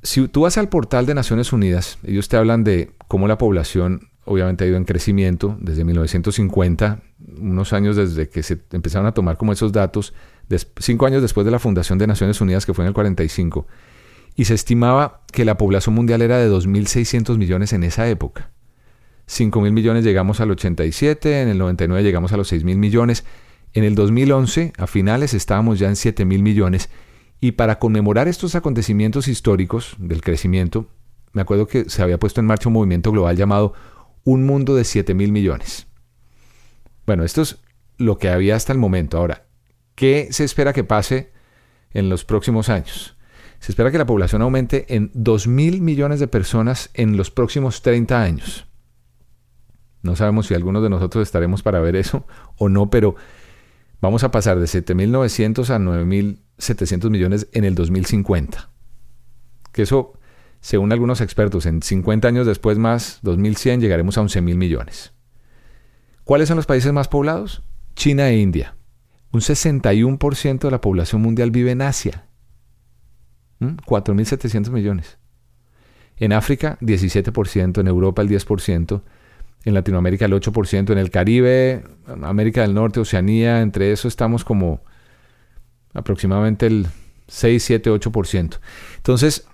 Si 0.07 0.29
tú 0.29 0.43
vas 0.43 0.57
al 0.57 0.69
portal 0.69 1.05
de 1.05 1.15
Naciones 1.15 1.53
Unidas, 1.53 1.99
ellos 2.05 2.29
te 2.29 2.37
hablan 2.37 2.63
de 2.63 2.93
cómo 3.09 3.27
la 3.27 3.39
población 3.39 4.09
obviamente 4.25 4.63
ha 4.63 4.69
ido 4.69 4.77
en 4.77 4.85
crecimiento 4.85 5.59
desde 5.61 5.83
1950, 5.83 7.03
unos 7.39 7.73
años 7.73 7.97
desde 7.97 8.29
que 8.29 8.45
se 8.45 8.61
empezaron 8.71 9.09
a 9.09 9.15
tomar 9.15 9.37
como 9.37 9.53
esos 9.53 9.73
datos, 9.73 10.15
cinco 10.79 11.07
años 11.07 11.23
después 11.23 11.45
de 11.45 11.51
la 11.51 11.59
fundación 11.59 11.99
de 11.99 12.07
Naciones 12.07 12.41
Unidas, 12.41 12.65
que 12.65 12.73
fue 12.73 12.85
en 12.85 12.89
el 12.89 12.95
45, 12.95 13.67
y 14.37 14.45
se 14.45 14.55
estimaba 14.55 15.23
que 15.33 15.45
la 15.45 15.57
población 15.57 15.97
mundial 15.97 16.23
era 16.23 16.39
de 16.39 16.49
2.600 16.49 17.37
millones 17.37 17.73
en 17.73 17.83
esa 17.83 18.09
época. 18.09 18.51
5.000 19.29 19.73
millones 19.73 20.05
llegamos 20.05 20.41
al 20.41 20.53
87, 20.53 21.43
en 21.43 21.49
el 21.49 21.59
99 21.59 22.05
llegamos 22.05 22.33
a 22.33 22.37
los 22.37 22.53
6.000 22.53 22.77
millones, 22.77 23.25
en 23.73 23.83
el 23.83 23.97
2011, 23.97 24.73
a 24.79 24.87
finales, 24.87 25.35
estábamos 25.35 25.81
ya 25.81 25.89
en 25.89 25.95
7.000 25.95 26.25
millones, 26.43 26.91
y 27.41 27.53
para 27.53 27.79
conmemorar 27.79 28.29
estos 28.29 28.55
acontecimientos 28.55 29.29
históricos 29.29 29.97
del 29.99 30.23
crecimiento, 30.23 30.89
me 31.33 31.43
acuerdo 31.43 31.67
que 31.67 31.91
se 31.91 32.03
había 32.03 32.19
puesto 32.19 32.41
en 32.41 32.47
marcha 32.47 32.69
un 32.69 32.75
movimiento 32.75 33.13
global 33.13 33.37
llamado 33.37 33.75
Un 34.25 34.47
Mundo 34.47 34.75
de 34.75 34.83
7.000 34.83 35.31
millones. 35.31 35.87
Bueno, 37.07 37.25
esto 37.25 37.43
es 37.43 37.59
lo 37.99 38.19
que 38.19 38.31
había 38.31 38.57
hasta 38.57 38.73
el 38.73 38.79
momento. 38.79 39.19
Ahora, 39.19 39.45
¿qué 39.95 40.29
se 40.31 40.45
espera 40.45 40.73
que 40.73 40.85
pase 40.85 41.31
en 41.93 42.09
los 42.09 42.25
próximos 42.25 42.69
años? 42.69 43.17
Se 43.59 43.73
espera 43.73 43.91
que 43.91 43.99
la 43.99 44.07
población 44.07 44.43
aumente 44.43 44.95
en 44.95 45.13
2.000 45.13 45.81
millones 45.81 46.21
de 46.21 46.29
personas 46.29 46.91
en 46.95 47.17
los 47.17 47.31
próximos 47.31 47.83
30 47.83 48.23
años. 48.23 48.67
No 50.03 50.17
sabemos 50.17 50.47
si 50.47 50.55
algunos 50.55 50.83
de 50.83 50.91
nosotros 50.91 51.23
estaremos 51.23 51.63
para 51.63 51.81
ver 51.81 51.97
eso 51.97 52.27
o 52.57 52.69
no, 52.69 52.91
pero 52.91 53.17
vamos 54.01 54.25
a 54.25 54.31
pasar 54.31 54.59
de 54.61 54.67
7.900 54.67 55.71
a 55.71 55.79
9.700 56.59 57.11
millones 57.11 57.49
en 57.53 57.65
el 57.65 57.75
2050. 57.75 58.71
Que 59.73 59.83
eso, 59.83 60.19
según 60.61 60.93
algunos 60.93 61.21
expertos, 61.21 61.67
en 61.67 61.83
50 61.83 62.29
años 62.29 62.47
después 62.47 62.79
más, 62.79 63.21
2100, 63.23 63.81
llegaremos 63.81 64.19
a 64.19 64.23
11.000 64.23 64.55
millones. 64.55 65.13
¿Cuáles 66.25 66.49
son 66.49 66.57
los 66.57 66.67
países 66.67 66.93
más 66.93 67.09
poblados? 67.09 67.63
China 67.95 68.29
e 68.29 68.39
India. 68.39 68.75
Un 69.33 69.41
61% 69.41 70.59
de 70.61 70.71
la 70.71 70.81
población 70.81 71.23
mundial 71.23 71.51
vive 71.51 71.71
en 71.71 71.83
Asia. 71.83 72.27
4.700 73.61 74.71
¿Mm? 74.71 74.73
millones. 74.73 75.19
En 76.19 76.33
África, 76.33 76.79
17%, 76.81 77.81
en 77.81 77.87
Europa 77.89 78.23
el 78.23 78.29
10%, 78.29 79.03
en 79.65 79.75
Latinoamérica 79.75 80.25
el 80.25 80.33
8%, 80.33 80.93
en 80.93 80.99
el 80.99 81.11
Caribe, 81.11 81.85
América 82.23 82.63
del 82.63 82.73
Norte, 82.73 83.01
Oceanía, 83.01 83.61
entre 83.61 83.93
eso 83.93 84.09
estamos 84.09 84.45
como 84.45 84.81
aproximadamente 85.97 86.67
el 86.67 86.87
6, 87.29 87.63
7, 87.63 87.91
8%. 87.91 88.59
Entonces, 88.97 89.47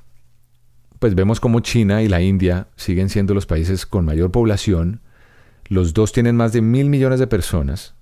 pues 0.99 1.15
vemos 1.15 1.41
como 1.41 1.61
China 1.61 2.03
y 2.03 2.09
la 2.09 2.21
India 2.21 2.69
siguen 2.77 3.09
siendo 3.09 3.35
los 3.35 3.47
países 3.47 3.87
con 3.87 4.05
mayor 4.05 4.31
población, 4.31 5.01
los 5.67 5.95
dos 5.95 6.13
tienen 6.13 6.37
más 6.37 6.53
de 6.53 6.61
mil 6.61 6.91
millones 6.91 7.19
de 7.19 7.27
personas, 7.27 7.95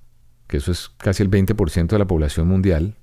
que 0.49 0.57
eso 0.57 0.73
es 0.73 0.91
casi 0.97 1.23
el 1.23 1.31
20% 1.31 1.87
de 1.87 1.99
la 1.99 2.07
población 2.07 2.49
mundial. 2.49 2.97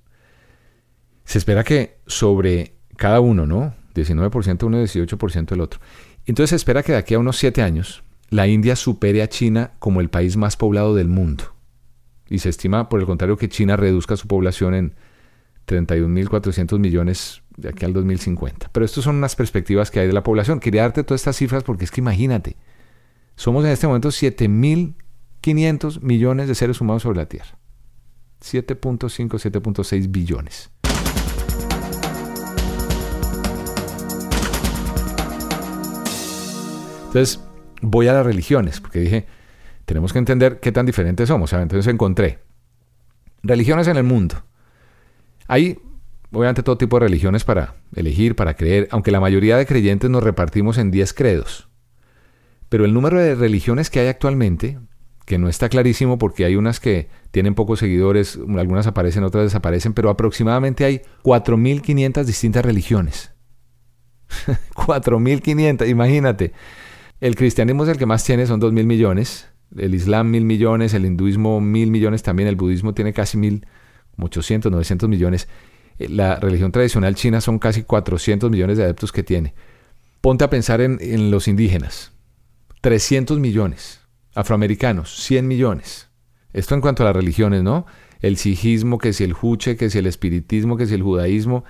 Se 1.23 1.37
espera 1.37 1.63
que 1.63 1.99
sobre 2.05 2.75
cada 2.95 3.19
uno, 3.19 3.45
¿no? 3.45 3.73
19% 3.95 4.63
uno 4.63 4.81
y 4.81 4.85
18% 4.85 5.51
el 5.53 5.61
otro. 5.61 5.79
Entonces 6.25 6.49
se 6.49 6.55
espera 6.57 6.83
que 6.83 6.91
de 6.91 6.97
aquí 6.97 7.13
a 7.13 7.19
unos 7.19 7.37
7 7.37 7.61
años 7.61 8.03
la 8.29 8.47
India 8.47 8.75
supere 8.75 9.21
a 9.21 9.29
China 9.29 9.71
como 9.79 10.01
el 10.01 10.09
país 10.09 10.35
más 10.35 10.57
poblado 10.57 10.95
del 10.95 11.07
mundo. 11.07 11.55
Y 12.29 12.39
se 12.39 12.49
estima, 12.49 12.89
por 12.89 12.99
el 12.99 13.05
contrario, 13.05 13.37
que 13.37 13.47
China 13.47 13.77
reduzca 13.77 14.17
su 14.17 14.27
población 14.27 14.73
en 14.73 14.95
31.400 15.67 16.79
millones 16.79 17.43
de 17.57 17.69
aquí 17.69 17.85
al 17.85 17.93
2050. 17.93 18.69
Pero 18.71 18.85
estas 18.85 19.03
son 19.03 19.17
unas 19.17 19.35
perspectivas 19.35 19.91
que 19.91 19.99
hay 19.99 20.07
de 20.07 20.13
la 20.13 20.23
población. 20.23 20.59
Quería 20.59 20.83
darte 20.83 21.03
todas 21.03 21.21
estas 21.21 21.35
cifras 21.35 21.63
porque 21.63 21.85
es 21.85 21.91
que 21.91 22.01
imagínate, 22.01 22.55
somos 23.35 23.65
en 23.65 23.71
este 23.71 23.85
momento 23.85 24.09
7.500 24.09 26.01
millones 26.01 26.47
de 26.47 26.55
seres 26.55 26.79
humanos 26.81 27.03
sobre 27.03 27.19
la 27.19 27.27
Tierra. 27.27 27.57
7.5, 28.41 28.99
7.6 28.99 30.11
billones. 30.11 30.71
Entonces, 37.07 37.39
voy 37.81 38.07
a 38.07 38.13
las 38.13 38.25
religiones, 38.25 38.79
porque 38.79 38.99
dije, 38.99 39.25
tenemos 39.85 40.13
que 40.13 40.19
entender 40.19 40.59
qué 40.59 40.71
tan 40.71 40.85
diferentes 40.85 41.27
somos. 41.27 41.51
Entonces 41.53 41.91
encontré 41.91 42.39
religiones 43.43 43.87
en 43.87 43.97
el 43.97 44.03
mundo. 44.03 44.43
Hay, 45.47 45.79
obviamente, 46.31 46.63
todo 46.63 46.77
tipo 46.77 46.97
de 46.97 47.05
religiones 47.05 47.43
para 47.43 47.75
elegir, 47.95 48.35
para 48.35 48.55
creer, 48.55 48.87
aunque 48.91 49.11
la 49.11 49.19
mayoría 49.19 49.57
de 49.57 49.65
creyentes 49.65 50.09
nos 50.09 50.23
repartimos 50.23 50.77
en 50.77 50.91
10 50.91 51.13
credos. 51.13 51.67
Pero 52.69 52.85
el 52.85 52.93
número 52.93 53.19
de 53.19 53.35
religiones 53.35 53.89
que 53.89 53.99
hay 53.99 54.07
actualmente, 54.07 54.77
que 55.25 55.37
no 55.37 55.49
está 55.49 55.69
clarísimo 55.69 56.17
porque 56.17 56.45
hay 56.45 56.55
unas 56.55 56.79
que 56.79 57.09
tienen 57.31 57.55
pocos 57.55 57.79
seguidores, 57.79 58.39
algunas 58.57 58.87
aparecen, 58.87 59.23
otras 59.23 59.45
desaparecen, 59.45 59.93
pero 59.93 60.09
aproximadamente 60.09 60.85
hay 60.85 61.01
4.500 61.23 62.23
distintas 62.23 62.65
religiones. 62.65 63.33
4.500, 64.75 65.87
imagínate. 65.89 66.53
El 67.19 67.35
cristianismo 67.35 67.83
es 67.83 67.89
el 67.89 67.97
que 67.97 68.05
más 68.05 68.23
tiene, 68.23 68.45
son 68.45 68.61
2.000 68.61 68.85
millones. 68.85 69.47
El 69.75 69.95
islam 69.95 70.29
mil 70.29 70.45
millones, 70.45 70.93
el 70.93 71.05
hinduismo 71.05 71.59
mil 71.59 71.91
millones 71.91 72.23
también, 72.23 72.47
el 72.47 72.55
budismo 72.55 72.93
tiene 72.93 73.11
casi 73.11 73.37
mil, 74.17 74.25
800, 74.25 74.71
900 74.71 75.09
millones. 75.09 75.47
Eh, 75.99 76.09
la 76.09 76.35
religión 76.35 76.71
tradicional 76.71 77.15
china 77.15 77.41
son 77.41 77.59
casi 77.59 77.83
400 77.83 78.49
millones 78.51 78.77
de 78.77 78.83
adeptos 78.83 79.11
que 79.11 79.23
tiene. 79.23 79.53
Ponte 80.21 80.43
a 80.43 80.49
pensar 80.49 80.81
en, 80.81 80.97
en 81.01 81.31
los 81.31 81.47
indígenas. 81.47 82.11
300 82.81 83.39
millones. 83.39 84.01
Afroamericanos, 84.35 85.15
100 85.15 85.47
millones. 85.47 86.09
Esto 86.53 86.75
en 86.75 86.81
cuanto 86.81 87.03
a 87.03 87.07
las 87.07 87.15
religiones, 87.15 87.63
¿no? 87.63 87.85
El 88.19 88.37
sijismo, 88.37 88.97
que 88.97 89.13
si 89.13 89.23
el 89.23 89.33
juche, 89.33 89.77
que 89.77 89.89
si 89.89 89.99
el 89.99 90.07
espiritismo, 90.07 90.77
que 90.77 90.87
si 90.87 90.95
el 90.95 91.03
judaísmo. 91.03 91.63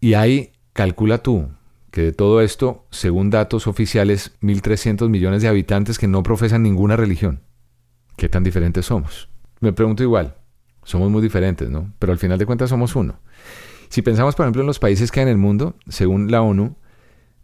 Y 0.00 0.14
ahí, 0.14 0.52
calcula 0.72 1.18
tú, 1.18 1.48
que 1.90 2.02
de 2.02 2.12
todo 2.12 2.40
esto, 2.40 2.86
según 2.90 3.30
datos 3.30 3.66
oficiales, 3.66 4.36
1.300 4.42 5.08
millones 5.08 5.42
de 5.42 5.48
habitantes 5.48 5.98
que 5.98 6.08
no 6.08 6.22
profesan 6.22 6.62
ninguna 6.62 6.96
religión. 6.96 7.40
¿Qué 8.16 8.28
tan 8.28 8.44
diferentes 8.44 8.86
somos? 8.86 9.28
Me 9.60 9.72
pregunto 9.72 10.02
igual, 10.02 10.36
somos 10.86 11.10
muy 11.10 11.20
diferentes, 11.20 11.68
¿no? 11.68 11.92
Pero 11.98 12.12
al 12.12 12.18
final 12.18 12.38
de 12.38 12.46
cuentas 12.46 12.70
somos 12.70 12.94
uno. 12.96 13.18
Si 13.88 14.02
pensamos, 14.02 14.34
por 14.34 14.44
ejemplo, 14.44 14.62
en 14.62 14.66
los 14.66 14.78
países 14.78 15.10
que 15.10 15.20
hay 15.20 15.24
en 15.24 15.30
el 15.30 15.36
mundo, 15.36 15.74
según 15.88 16.30
la 16.30 16.42
ONU, 16.42 16.76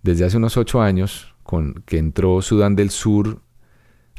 desde 0.03 0.25
hace 0.25 0.37
unos 0.37 0.57
ocho 0.57 0.81
años, 0.81 1.35
con 1.43 1.83
que 1.85 1.99
entró 1.99 2.41
Sudán 2.41 2.77
del 2.77 2.91
Sur 2.91 3.41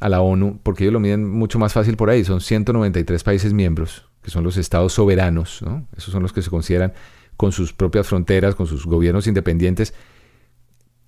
a 0.02 0.10
la 0.10 0.22
ONU, 0.22 0.60
porque 0.62 0.84
ellos 0.84 0.94
lo 0.94 1.00
miden 1.00 1.30
mucho 1.30 1.58
más 1.58 1.72
fácil 1.74 1.96
por 1.96 2.10
ahí, 2.10 2.26
son 2.26 2.42
193 2.42 3.24
países 3.24 3.54
miembros, 3.54 4.10
que 4.22 4.30
son 4.30 4.44
los 4.44 4.58
estados 4.58 4.94
soberanos, 4.94 5.62
¿no? 5.62 5.88
esos 5.96 6.12
son 6.12 6.22
los 6.22 6.34
que 6.34 6.42
se 6.42 6.50
consideran 6.50 6.94
con 7.38 7.54
sus 7.54 7.72
propias 7.72 8.08
fronteras, 8.08 8.56
con 8.56 8.68
sus 8.68 8.86
gobiernos 8.86 9.26
independientes. 9.28 9.94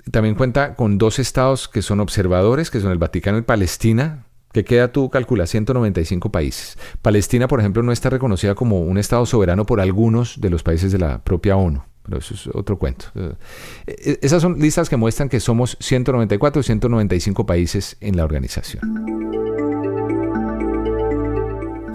También 0.09 0.35
cuenta 0.35 0.75
con 0.75 0.97
dos 0.97 1.19
estados 1.19 1.67
que 1.67 1.81
son 1.81 1.99
observadores, 1.99 2.71
que 2.71 2.79
son 2.79 2.91
el 2.91 2.97
Vaticano 2.97 3.37
y 3.37 3.41
Palestina, 3.41 4.25
que 4.55 4.63
queda 4.63 4.89
tú 4.89 5.09
calcula 5.09 5.47
195 5.47 6.31
países. 6.31 6.77
Palestina, 7.01 7.49
por 7.49 7.59
ejemplo, 7.59 7.83
no 7.83 7.91
está 7.91 8.09
reconocida 8.09 8.55
como 8.55 8.79
un 8.79 8.97
estado 8.97 9.25
soberano 9.25 9.65
por 9.65 9.81
algunos 9.81 10.39
de 10.39 10.49
los 10.49 10.63
países 10.63 10.93
de 10.93 10.99
la 10.99 11.21
propia 11.21 11.57
ONU 11.57 11.83
pero 12.03 12.19
eso 12.19 12.35
es 12.35 12.47
otro 12.53 12.77
cuento. 12.77 13.07
Eh, 13.15 13.33
eh, 13.87 14.19
esas 14.21 14.39
son 14.39 14.59
listas 14.59 14.89
que 14.89 14.95
muestran 14.95 15.27
que 15.27 15.39
somos 15.39 15.75
194 15.79 16.59
o 16.59 16.63
195 16.63 17.47
países 17.47 17.97
en 17.99 18.15
la 18.15 18.23
organización. 18.23 18.83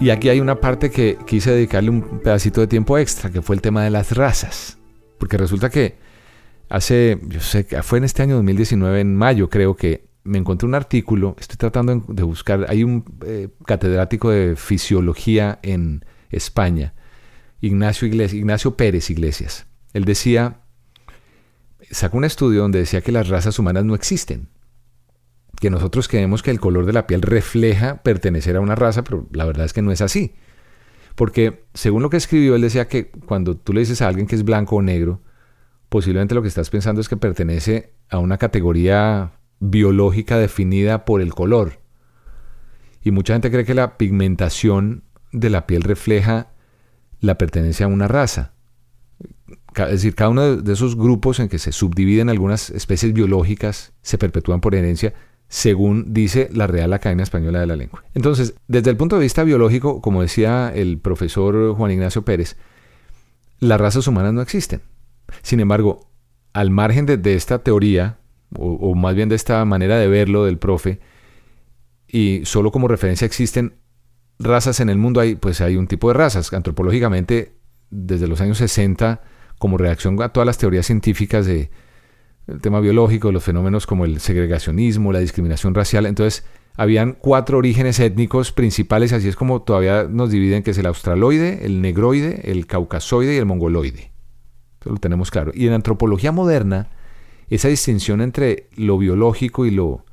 Y 0.00 0.10
aquí 0.10 0.28
hay 0.28 0.40
una 0.40 0.56
parte 0.56 0.90
que 0.90 1.16
quise 1.28 1.52
dedicarle 1.52 1.90
un 1.90 2.20
pedacito 2.24 2.60
de 2.60 2.66
tiempo 2.66 2.98
extra, 2.98 3.30
que 3.30 3.40
fue 3.40 3.54
el 3.54 3.62
tema 3.62 3.84
de 3.84 3.90
las 3.90 4.16
razas. 4.16 4.78
Porque 5.16 5.36
resulta 5.36 5.70
que 5.70 5.96
hace, 6.68 7.20
yo 7.28 7.38
sé 7.38 7.64
que 7.66 7.80
fue 7.84 7.98
en 7.98 8.04
este 8.04 8.24
año 8.24 8.34
2019, 8.34 9.00
en 9.00 9.14
mayo 9.14 9.48
creo 9.48 9.76
que 9.76 10.09
me 10.24 10.38
encontré 10.38 10.66
un 10.66 10.74
artículo, 10.74 11.36
estoy 11.38 11.56
tratando 11.56 12.04
de 12.08 12.22
buscar, 12.22 12.66
hay 12.68 12.84
un 12.84 13.04
eh, 13.26 13.48
catedrático 13.66 14.30
de 14.30 14.56
fisiología 14.56 15.58
en 15.62 16.04
España, 16.30 16.94
Ignacio, 17.60 18.06
Ignacio 18.08 18.76
Pérez 18.76 19.10
Iglesias 19.10 19.66
él 19.92 20.04
decía, 20.04 20.60
sacó 21.90 22.18
un 22.18 22.24
estudio 22.24 22.62
donde 22.62 22.78
decía 22.78 23.00
que 23.00 23.12
las 23.12 23.28
razas 23.28 23.58
humanas 23.58 23.84
no 23.84 23.94
existen, 23.94 24.48
que 25.60 25.70
nosotros 25.70 26.08
creemos 26.08 26.42
que 26.42 26.50
el 26.50 26.60
color 26.60 26.86
de 26.86 26.92
la 26.92 27.06
piel 27.06 27.22
refleja 27.22 28.02
pertenecer 28.02 28.56
a 28.56 28.60
una 28.60 28.76
raza, 28.76 29.04
pero 29.04 29.26
la 29.32 29.44
verdad 29.44 29.66
es 29.66 29.72
que 29.72 29.82
no 29.82 29.92
es 29.92 30.00
así. 30.00 30.34
Porque 31.16 31.64
según 31.74 32.02
lo 32.02 32.08
que 32.08 32.16
escribió, 32.16 32.54
él 32.54 32.62
decía 32.62 32.88
que 32.88 33.10
cuando 33.10 33.56
tú 33.56 33.72
le 33.72 33.80
dices 33.80 34.00
a 34.00 34.08
alguien 34.08 34.26
que 34.26 34.36
es 34.36 34.44
blanco 34.44 34.76
o 34.76 34.82
negro, 34.82 35.20
posiblemente 35.88 36.34
lo 36.34 36.42
que 36.42 36.48
estás 36.48 36.70
pensando 36.70 37.00
es 37.00 37.08
que 37.08 37.16
pertenece 37.16 37.92
a 38.08 38.18
una 38.18 38.38
categoría 38.38 39.32
biológica 39.60 40.38
definida 40.38 41.04
por 41.04 41.20
el 41.20 41.34
color. 41.34 41.80
Y 43.02 43.12
mucha 43.12 43.34
gente 43.34 43.50
cree 43.50 43.64
que 43.64 43.74
la 43.74 43.96
pigmentación 43.96 45.04
de 45.32 45.50
la 45.50 45.66
piel 45.66 45.82
refleja 45.82 46.48
la 47.20 47.38
pertenencia 47.38 47.86
a 47.86 47.88
una 47.88 48.08
raza. 48.08 48.52
Es 49.76 49.90
decir, 49.90 50.14
cada 50.14 50.30
uno 50.30 50.56
de 50.56 50.72
esos 50.72 50.96
grupos 50.96 51.38
en 51.38 51.48
que 51.48 51.58
se 51.58 51.72
subdividen 51.72 52.28
algunas 52.28 52.70
especies 52.70 53.12
biológicas 53.12 53.92
se 54.02 54.18
perpetúan 54.18 54.60
por 54.60 54.74
herencia, 54.74 55.14
según 55.48 56.12
dice 56.12 56.48
la 56.52 56.66
Real 56.66 56.92
Academia 56.92 57.22
Española 57.22 57.60
de 57.60 57.66
la 57.66 57.76
Lengua. 57.76 58.04
Entonces, 58.14 58.54
desde 58.68 58.90
el 58.90 58.96
punto 58.96 59.16
de 59.16 59.22
vista 59.22 59.44
biológico, 59.44 60.00
como 60.00 60.22
decía 60.22 60.72
el 60.74 60.98
profesor 60.98 61.74
Juan 61.74 61.92
Ignacio 61.92 62.24
Pérez, 62.24 62.56
las 63.58 63.80
razas 63.80 64.06
humanas 64.06 64.32
no 64.32 64.42
existen. 64.42 64.80
Sin 65.42 65.60
embargo, 65.60 66.08
al 66.52 66.70
margen 66.70 67.06
de, 67.06 67.34
esta 67.34 67.60
teoría, 67.60 68.18
o, 68.58 68.94
más 68.94 69.14
bien 69.14 69.28
de 69.28 69.36
esta 69.36 69.64
manera 69.64 69.98
de 69.98 70.08
verlo 70.08 70.44
del 70.44 70.58
profe, 70.58 71.00
y 72.08 72.42
solo 72.44 72.72
como 72.72 72.88
referencia 72.88 73.24
existen 73.24 73.74
razas 74.38 74.80
en 74.80 74.88
el 74.88 74.98
mundo, 74.98 75.20
hay, 75.20 75.36
pues 75.36 75.60
hay 75.60 75.76
un 75.76 75.86
tipo 75.86 76.08
de 76.08 76.14
razas. 76.14 76.52
Antropológicamente, 76.52 77.54
desde 77.90 78.26
los 78.26 78.40
años 78.40 78.58
60, 78.58 79.20
como 79.58 79.76
reacción 79.76 80.20
a 80.22 80.30
todas 80.30 80.46
las 80.46 80.58
teorías 80.58 80.86
científicas 80.86 81.46
de 81.46 81.70
el 82.46 82.60
tema 82.60 82.80
biológico, 82.80 83.30
los 83.30 83.44
fenómenos 83.44 83.86
como 83.86 84.04
el 84.04 84.18
segregacionismo, 84.18 85.12
la 85.12 85.20
discriminación 85.20 85.74
racial, 85.74 86.06
entonces 86.06 86.44
habían 86.76 87.12
cuatro 87.12 87.58
orígenes 87.58 88.00
étnicos 88.00 88.52
principales, 88.52 89.12
así 89.12 89.28
es 89.28 89.36
como 89.36 89.62
todavía 89.62 90.04
nos 90.08 90.30
dividen, 90.30 90.62
que 90.62 90.70
es 90.72 90.78
el 90.78 90.86
australoide, 90.86 91.64
el 91.66 91.80
negroide, 91.80 92.50
el 92.50 92.66
caucasoide 92.66 93.34
y 93.34 93.36
el 93.36 93.46
mongoloide. 93.46 94.12
Eso 94.80 94.90
lo 94.90 94.96
tenemos 94.96 95.30
claro. 95.30 95.52
Y 95.54 95.66
en 95.66 95.74
antropología 95.74 96.32
moderna, 96.32 96.88
esa 97.50 97.68
distinción 97.68 98.20
entre 98.20 98.68
lo 98.76 98.98
biológico 98.98 99.66
y 99.66 99.70
lo 99.70 100.04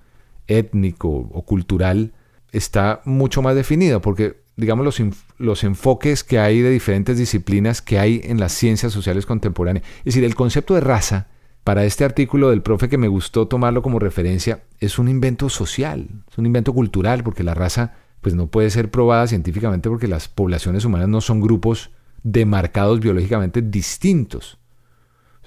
étnico 0.47 1.09
o 1.09 1.41
cultural 1.43 2.13
está 2.51 3.01
mucho 3.05 3.41
más 3.41 3.55
definida, 3.55 4.01
porque 4.01 4.41
digamos 4.55 4.85
los, 4.85 5.01
los 5.37 5.63
enfoques 5.63 6.23
que 6.23 6.39
hay 6.39 6.61
de 6.61 6.71
diferentes 6.71 7.17
disciplinas 7.17 7.81
que 7.81 7.99
hay 7.99 8.21
en 8.23 8.39
las 8.39 8.53
ciencias 8.53 8.91
sociales 8.91 9.25
contemporáneas. 9.25 9.85
Es 9.99 10.05
decir, 10.05 10.23
el 10.23 10.35
concepto 10.35 10.73
de 10.73 10.81
raza, 10.81 11.27
para 11.63 11.83
este 11.83 12.05
artículo 12.05 12.49
del 12.49 12.61
profe 12.61 12.87
que 12.87 12.97
me 12.97 13.09
gustó 13.09 13.47
tomarlo 13.47 13.81
como 13.81 13.99
referencia, 13.99 14.63
es 14.79 14.99
un 14.99 15.09
invento 15.09 15.49
social, 15.49 16.07
es 16.31 16.37
un 16.37 16.45
invento 16.45 16.73
cultural, 16.73 17.23
porque 17.23 17.43
la 17.43 17.53
raza 17.53 17.95
pues 18.21 18.35
no 18.35 18.47
puede 18.47 18.69
ser 18.69 18.89
probada 18.89 19.27
científicamente 19.27 19.89
porque 19.89 20.07
las 20.07 20.27
poblaciones 20.27 20.85
humanas 20.85 21.07
no 21.07 21.21
son 21.21 21.39
grupos 21.39 21.91
demarcados 22.23 22.99
biológicamente 22.99 23.61
distintos. 23.61 24.57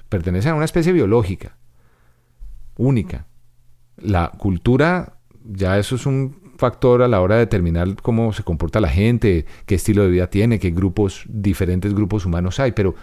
Pertenecen 0.09 0.53
a 0.53 0.55
una 0.57 0.65
especie 0.65 0.93
biológica, 0.93 1.57
única. 2.81 3.27
La 3.97 4.31
cultura, 4.31 5.19
ya 5.45 5.79
eso 5.79 5.95
es 5.95 6.07
un 6.07 6.41
factor 6.57 7.03
a 7.03 7.09
la 7.09 7.21
hora 7.21 7.37
de 7.37 7.41
determinar 7.41 7.97
cómo 8.03 8.33
se 8.33 8.43
comporta 8.43 8.81
la 8.81 8.89
gente, 8.89 9.47
qué 9.67 9.75
estilo 9.75 10.03
de 10.03 10.11
vida 10.11 10.29
tiene, 10.29 10.59
qué 10.59 10.71
grupos, 10.71 11.25
diferentes 11.29 11.95
grupos 11.95 12.27
humanos 12.27 12.61
hay, 12.61 12.73
pero 12.73 12.95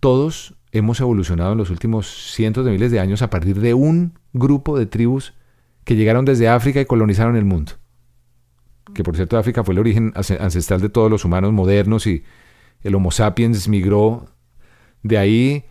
todos 0.00 0.54
hemos 0.72 1.00
evolucionado 1.00 1.52
en 1.52 1.58
los 1.58 1.70
últimos 1.70 2.06
cientos 2.06 2.64
de 2.64 2.72
miles 2.72 2.90
de 2.90 3.00
años 3.00 3.22
a 3.22 3.30
partir 3.30 3.60
de 3.60 3.74
un 3.74 4.18
grupo 4.32 4.78
de 4.78 4.86
tribus 4.86 5.34
que 5.84 5.96
llegaron 5.96 6.24
desde 6.24 6.48
África 6.48 6.80
y 6.80 6.86
colonizaron 6.86 7.36
el 7.36 7.44
mundo. 7.44 7.72
Que 8.94 9.02
por 9.02 9.16
cierto 9.16 9.38
África 9.38 9.64
fue 9.64 9.74
el 9.74 9.80
origen 9.80 10.12
ancestral 10.14 10.80
de 10.80 10.88
todos 10.88 11.10
los 11.10 11.24
humanos 11.24 11.52
modernos 11.52 12.06
y 12.06 12.24
el 12.82 12.94
Homo 12.94 13.10
sapiens 13.10 13.68
migró 13.68 14.26
de 15.02 15.18
ahí 15.18 15.64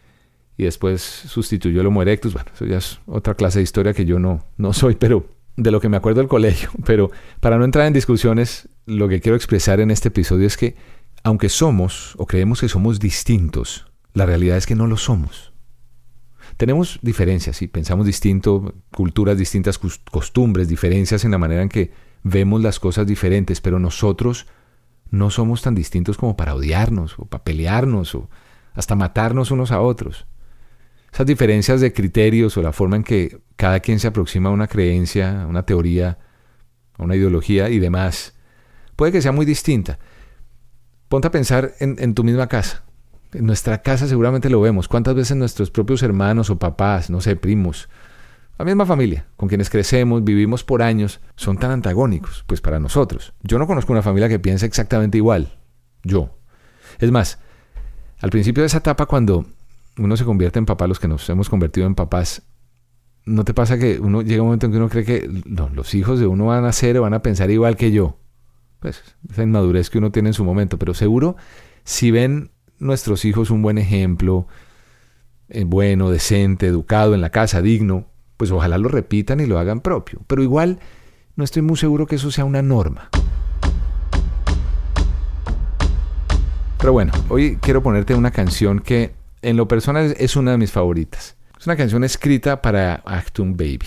y 0.57 0.63
después 0.63 1.01
sustituyó 1.01 1.81
el 1.81 1.87
Homo 1.87 2.01
erectus. 2.01 2.33
Bueno, 2.33 2.49
eso 2.53 2.65
ya 2.65 2.77
es 2.77 2.99
otra 3.05 3.35
clase 3.35 3.59
de 3.59 3.63
historia 3.63 3.93
que 3.93 4.05
yo 4.05 4.19
no, 4.19 4.45
no 4.57 4.73
soy, 4.73 4.95
pero 4.95 5.27
de 5.57 5.71
lo 5.71 5.79
que 5.79 5.89
me 5.89 5.97
acuerdo 5.97 6.21
del 6.21 6.27
colegio, 6.27 6.69
pero 6.85 7.11
para 7.39 7.57
no 7.57 7.65
entrar 7.65 7.87
en 7.87 7.93
discusiones, 7.93 8.69
lo 8.85 9.07
que 9.07 9.21
quiero 9.21 9.35
expresar 9.35 9.79
en 9.79 9.91
este 9.91 10.09
episodio 10.09 10.47
es 10.47 10.57
que, 10.57 10.75
aunque 11.23 11.49
somos 11.49 12.13
o 12.17 12.25
creemos 12.25 12.61
que 12.61 12.69
somos 12.69 12.99
distintos, 12.99 13.87
la 14.13 14.25
realidad 14.25 14.57
es 14.57 14.65
que 14.65 14.75
no 14.75 14.87
lo 14.87 14.97
somos. 14.97 15.53
Tenemos 16.57 16.99
diferencias, 17.01 17.57
sí, 17.57 17.67
pensamos 17.67 18.05
distinto, 18.05 18.73
culturas 18.93 19.37
distintas, 19.37 19.77
costumbres, 19.77 20.69
diferencias 20.69 21.25
en 21.25 21.31
la 21.31 21.37
manera 21.37 21.63
en 21.63 21.69
que 21.69 21.91
vemos 22.23 22.61
las 22.61 22.79
cosas 22.79 23.07
diferentes, 23.07 23.59
pero 23.59 23.79
nosotros 23.79 24.45
no 25.09 25.29
somos 25.31 25.61
tan 25.61 25.75
distintos 25.75 26.17
como 26.17 26.37
para 26.37 26.55
odiarnos 26.55 27.15
o 27.19 27.25
para 27.25 27.43
pelearnos 27.43 28.15
o 28.15 28.29
hasta 28.73 28.95
matarnos 28.95 29.51
unos 29.51 29.71
a 29.71 29.81
otros. 29.81 30.27
Esas 31.15 31.27
diferencias 31.27 31.79
de 31.79 31.93
criterios 31.93 32.57
o 32.57 32.61
la 32.61 32.73
forma 32.73 32.97
en 32.97 33.03
que 33.05 33.39
cada 33.55 33.79
quien 33.79 34.01
se 34.01 34.07
aproxima 34.07 34.49
a 34.49 34.51
una 34.51 34.67
creencia, 34.67 35.43
a 35.43 35.47
una 35.47 35.65
teoría, 35.65 36.17
a 36.97 37.03
una 37.03 37.15
ideología 37.15 37.69
y 37.69 37.79
demás, 37.79 38.35
puede 38.97 39.13
que 39.13 39.21
sea 39.21 39.31
muy 39.31 39.45
distinta. 39.45 39.97
Ponte 41.07 41.29
a 41.29 41.31
pensar 41.31 41.71
en, 41.79 42.13
tu 42.15 42.25
misma 42.25 42.47
casa. 42.47 42.83
En 43.31 43.45
nuestra 43.45 43.81
casa 43.81 44.07
seguramente 44.07 44.49
lo 44.49 44.59
vemos. 44.59 44.89
¿Cuántas 44.89 45.15
veces 45.15 45.37
nuestros 45.37 45.71
propios 45.71 46.03
hermanos 46.03 46.49
o 46.49 46.59
papás, 46.59 47.09
no 47.09 47.21
sé, 47.21 47.37
primos, 47.37 47.87
la 48.59 48.65
misma 48.65 48.85
familia, 48.85 49.25
con 49.37 49.47
quienes 49.47 49.69
crecemos, 49.69 50.21
vivimos 50.21 50.65
por 50.65 50.81
años, 50.81 51.21
son 51.37 51.57
tan 51.57 51.71
antagónicos, 51.71 52.43
pues 52.45 52.59
para 52.59 52.77
nosotros. 52.77 53.33
Yo 53.41 53.57
no 53.57 53.67
conozco 53.67 53.93
una 53.93 54.01
familia 54.01 54.27
que 54.27 54.39
piense 54.39 54.65
exactamente 54.65 55.17
igual. 55.17 55.59
Yo. 56.03 56.37
Es 56.99 57.09
más, 57.09 57.39
al 58.19 58.31
principio 58.31 58.63
de 58.63 58.67
esa 58.67 58.79
etapa, 58.79 59.05
cuando 59.05 59.45
uno 59.97 60.17
se 60.17 60.25
convierte 60.25 60.59
en 60.59 60.65
papá, 60.65 60.87
los 60.87 60.99
que 60.99 61.07
nos 61.07 61.29
hemos 61.29 61.49
convertido 61.49 61.87
en 61.87 61.95
papás, 61.95 62.43
¿no 63.25 63.43
te 63.43 63.53
pasa 63.53 63.77
que 63.77 63.99
uno 63.99 64.21
llega 64.21 64.41
un 64.41 64.49
momento 64.49 64.65
en 64.65 64.71
que 64.71 64.77
uno 64.77 64.89
cree 64.89 65.05
que 65.05 65.29
los 65.73 65.93
hijos 65.95 66.19
de 66.19 66.27
uno 66.27 66.47
van 66.47 66.65
a 66.65 66.71
ser 66.71 66.97
o 66.97 67.01
van 67.03 67.13
a 67.13 67.21
pensar 67.21 67.49
igual 67.51 67.75
que 67.75 67.91
yo? 67.91 68.17
Pues 68.79 69.01
esa 69.29 69.43
inmadurez 69.43 69.89
que 69.89 69.97
uno 69.97 70.11
tiene 70.11 70.29
en 70.29 70.33
su 70.33 70.43
momento, 70.43 70.77
pero 70.77 70.93
seguro 70.93 71.35
si 71.85 72.11
ven 72.11 72.51
nuestros 72.79 73.23
hijos 73.23 73.51
un 73.51 73.61
buen 73.61 73.77
ejemplo, 73.77 74.47
eh, 75.47 75.63
bueno, 75.63 76.09
decente, 76.09 76.67
educado 76.67 77.13
en 77.13 77.21
la 77.21 77.29
casa, 77.29 77.61
digno, 77.61 78.07
pues 78.35 78.51
ojalá 78.51 78.77
lo 78.77 78.89
repitan 78.89 79.39
y 79.39 79.45
lo 79.45 79.59
hagan 79.59 79.79
propio. 79.79 80.19
Pero 80.27 80.43
igual 80.43 80.79
no 81.35 81.43
estoy 81.43 81.61
muy 81.61 81.77
seguro 81.77 82.07
que 82.07 82.15
eso 82.15 82.31
sea 82.31 82.43
una 82.43 82.61
norma. 82.61 83.09
Pero 86.79 86.91
bueno, 86.91 87.13
hoy 87.29 87.57
quiero 87.61 87.81
ponerte 87.81 88.13
una 88.15 88.31
canción 88.31 88.79
que 88.79 89.13
en 89.45 89.57
lo 89.57 89.67
personal 89.67 90.15
es 90.17 90.35
una 90.35 90.51
de 90.51 90.57
mis 90.57 90.71
favoritas. 90.71 91.37
Es 91.59 91.67
una 91.67 91.75
canción 91.75 92.03
escrita 92.03 92.63
para 92.63 92.95
Actum 93.05 93.55
Baby. 93.55 93.85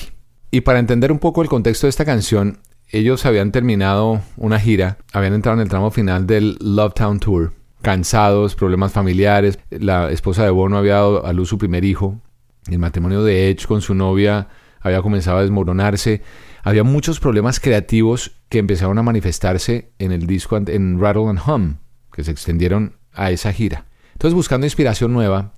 Y 0.53 0.61
para 0.61 0.79
entender 0.79 1.11
un 1.11 1.19
poco 1.19 1.43
el 1.43 1.49
contexto 1.49 1.87
de 1.87 1.91
esta 1.91 2.05
canción, 2.05 2.59
ellos 2.91 3.27
habían 3.27 3.51
terminado 3.51 4.23
una 4.37 4.61
gira, 4.61 4.99
habían 5.13 5.35
entrado 5.35 5.59
en 5.59 5.63
el 5.63 5.69
tramo 5.69 5.91
final 5.91 6.27
del 6.29 6.57
Love 6.61 6.95
Town 6.95 7.19
Tour, 7.19 7.53
cansados, 7.83 8.55
problemas 8.55 8.93
familiares. 8.93 9.59
La 9.71 10.11
esposa 10.11 10.45
de 10.45 10.51
Bono 10.51 10.79
había 10.79 10.95
dado 10.95 11.27
a 11.27 11.33
luz 11.33 11.49
su 11.49 11.59
primer 11.59 11.85
hijo. 11.85 12.21
El 12.69 12.79
matrimonio 12.79 13.25
de 13.25 13.51
Edge 13.51 13.67
con 13.67 13.83
su 13.83 13.95
novia 13.95 14.49
había 14.81 15.03
comenzado 15.03 15.39
a 15.39 15.43
desmoronarse. 15.43 16.23
Había 16.63 16.85
muchos 16.85 17.19
problemas 17.19 17.59
creativos 17.59 18.31
que 18.49 18.59
empezaron 18.59 18.97
a 18.99 19.03
manifestarse 19.03 19.91
en 19.99 20.13
el 20.13 20.27
disco 20.27 20.57
en 20.57 21.01
Rattle 21.01 21.29
and 21.29 21.41
Hum, 21.47 21.77
que 22.13 22.23
se 22.23 22.31
extendieron 22.31 22.95
a 23.13 23.33
esa 23.33 23.53
gira. 23.53 23.88
Entonces, 24.19 24.35
buscando 24.35 24.67
inspiración 24.67 25.13
nueva, 25.13 25.55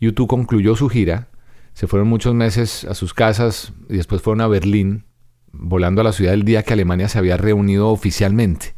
YouTube 0.00 0.28
concluyó 0.28 0.76
su 0.76 0.88
gira 0.88 1.28
se 1.76 1.86
fueron 1.86 2.08
muchos 2.08 2.34
meses 2.34 2.86
a 2.86 2.94
sus 2.94 3.12
casas 3.12 3.74
y 3.90 3.98
después 3.98 4.22
fueron 4.22 4.40
a 4.40 4.48
Berlín, 4.48 5.04
volando 5.52 6.00
a 6.00 6.04
la 6.04 6.12
ciudad 6.12 6.32
el 6.32 6.42
día 6.42 6.62
que 6.62 6.72
Alemania 6.72 7.06
se 7.06 7.18
había 7.18 7.36
reunido 7.36 7.90
oficialmente. 7.90 8.74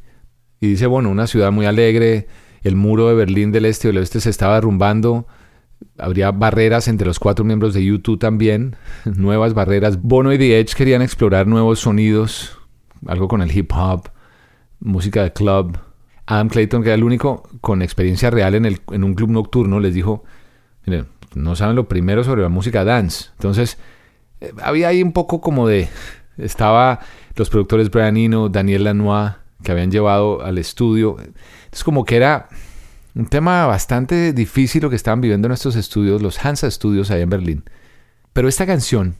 Y 0.61 0.67
dice, 0.67 0.89
bueno, 0.89 1.09
una 1.09 1.29
ciudad 1.29 1.53
muy 1.53 1.65
alegre, 1.65 2.27
el 2.65 2.75
muro 2.75 3.07
de 3.07 3.15
Berlín 3.15 3.53
del 3.53 3.67
este 3.67 3.87
y 3.87 3.91
del 3.91 3.99
oeste 3.99 4.19
se 4.19 4.31
estaba 4.31 4.57
derrumbando, 4.57 5.29
habría 5.97 6.33
barreras 6.33 6.89
entre 6.89 7.07
los 7.07 7.21
cuatro 7.21 7.45
miembros 7.45 7.73
de 7.73 7.85
YouTube 7.85 8.19
también, 8.19 8.75
nuevas 9.05 9.55
barreras. 9.55 10.03
Bono 10.03 10.33
y 10.33 10.39
The 10.39 10.59
Edge 10.59 10.75
querían 10.75 11.01
explorar 11.01 11.47
nuevos 11.47 11.79
sonidos, 11.79 12.59
algo 13.07 13.29
con 13.29 13.43
el 13.43 13.57
hip 13.57 13.71
hop, 13.77 14.09
música 14.81 15.23
de 15.23 15.33
club. 15.33 15.79
Adam 16.31 16.51
Clayton, 16.51 16.83
que 16.83 16.91
era 16.91 16.95
el 16.95 17.05
único 17.05 17.49
con 17.63 17.81
experiencia 17.81 18.29
real 18.31 18.55
en, 18.55 18.67
el, 18.67 18.83
en 18.93 19.03
un 19.03 19.15
club 19.15 19.31
nocturno, 19.31 19.81
les 19.81 19.95
dijo, 19.95 20.25
miren, 20.85 21.07
no 21.35 21.57
saben 21.57 21.75
lo 21.75 21.89
primero 21.89 22.23
sobre 22.23 22.43
la 22.43 22.51
música 22.51 22.85
dance. 22.85 23.31
Entonces, 23.33 23.79
eh, 24.43 24.53
había 24.63 24.89
ahí 24.89 25.03
un 25.03 25.13
poco 25.13 25.41
como 25.41 25.67
de... 25.67 25.89
Estaba 26.37 27.01
los 27.35 27.49
productores 27.49 27.91
Brian 27.91 28.19
Eno, 28.19 28.51
Daniel 28.51 28.85
Lanois, 28.85 29.33
que 29.63 29.73
habían 29.73 29.91
llevado 29.91 30.45
al 30.45 30.59
estudio. 30.59 31.17
Es 31.73 31.83
como 31.83 32.05
que 32.05 32.17
era 32.17 32.51
un 33.15 33.27
tema 33.27 33.65
bastante 33.65 34.35
difícil 34.35 34.83
lo 34.83 34.91
que 34.91 34.97
estaban 34.97 35.23
viviendo 35.23 35.47
en 35.47 35.53
estos 35.53 35.77
estudios, 35.77 36.21
los 36.21 36.45
Hansa 36.45 36.71
Studios 36.71 37.11
ahí 37.11 37.23
en 37.23 37.31
Berlín. 37.31 37.65
Pero 38.35 38.49
esta 38.49 38.67
canción, 38.67 39.17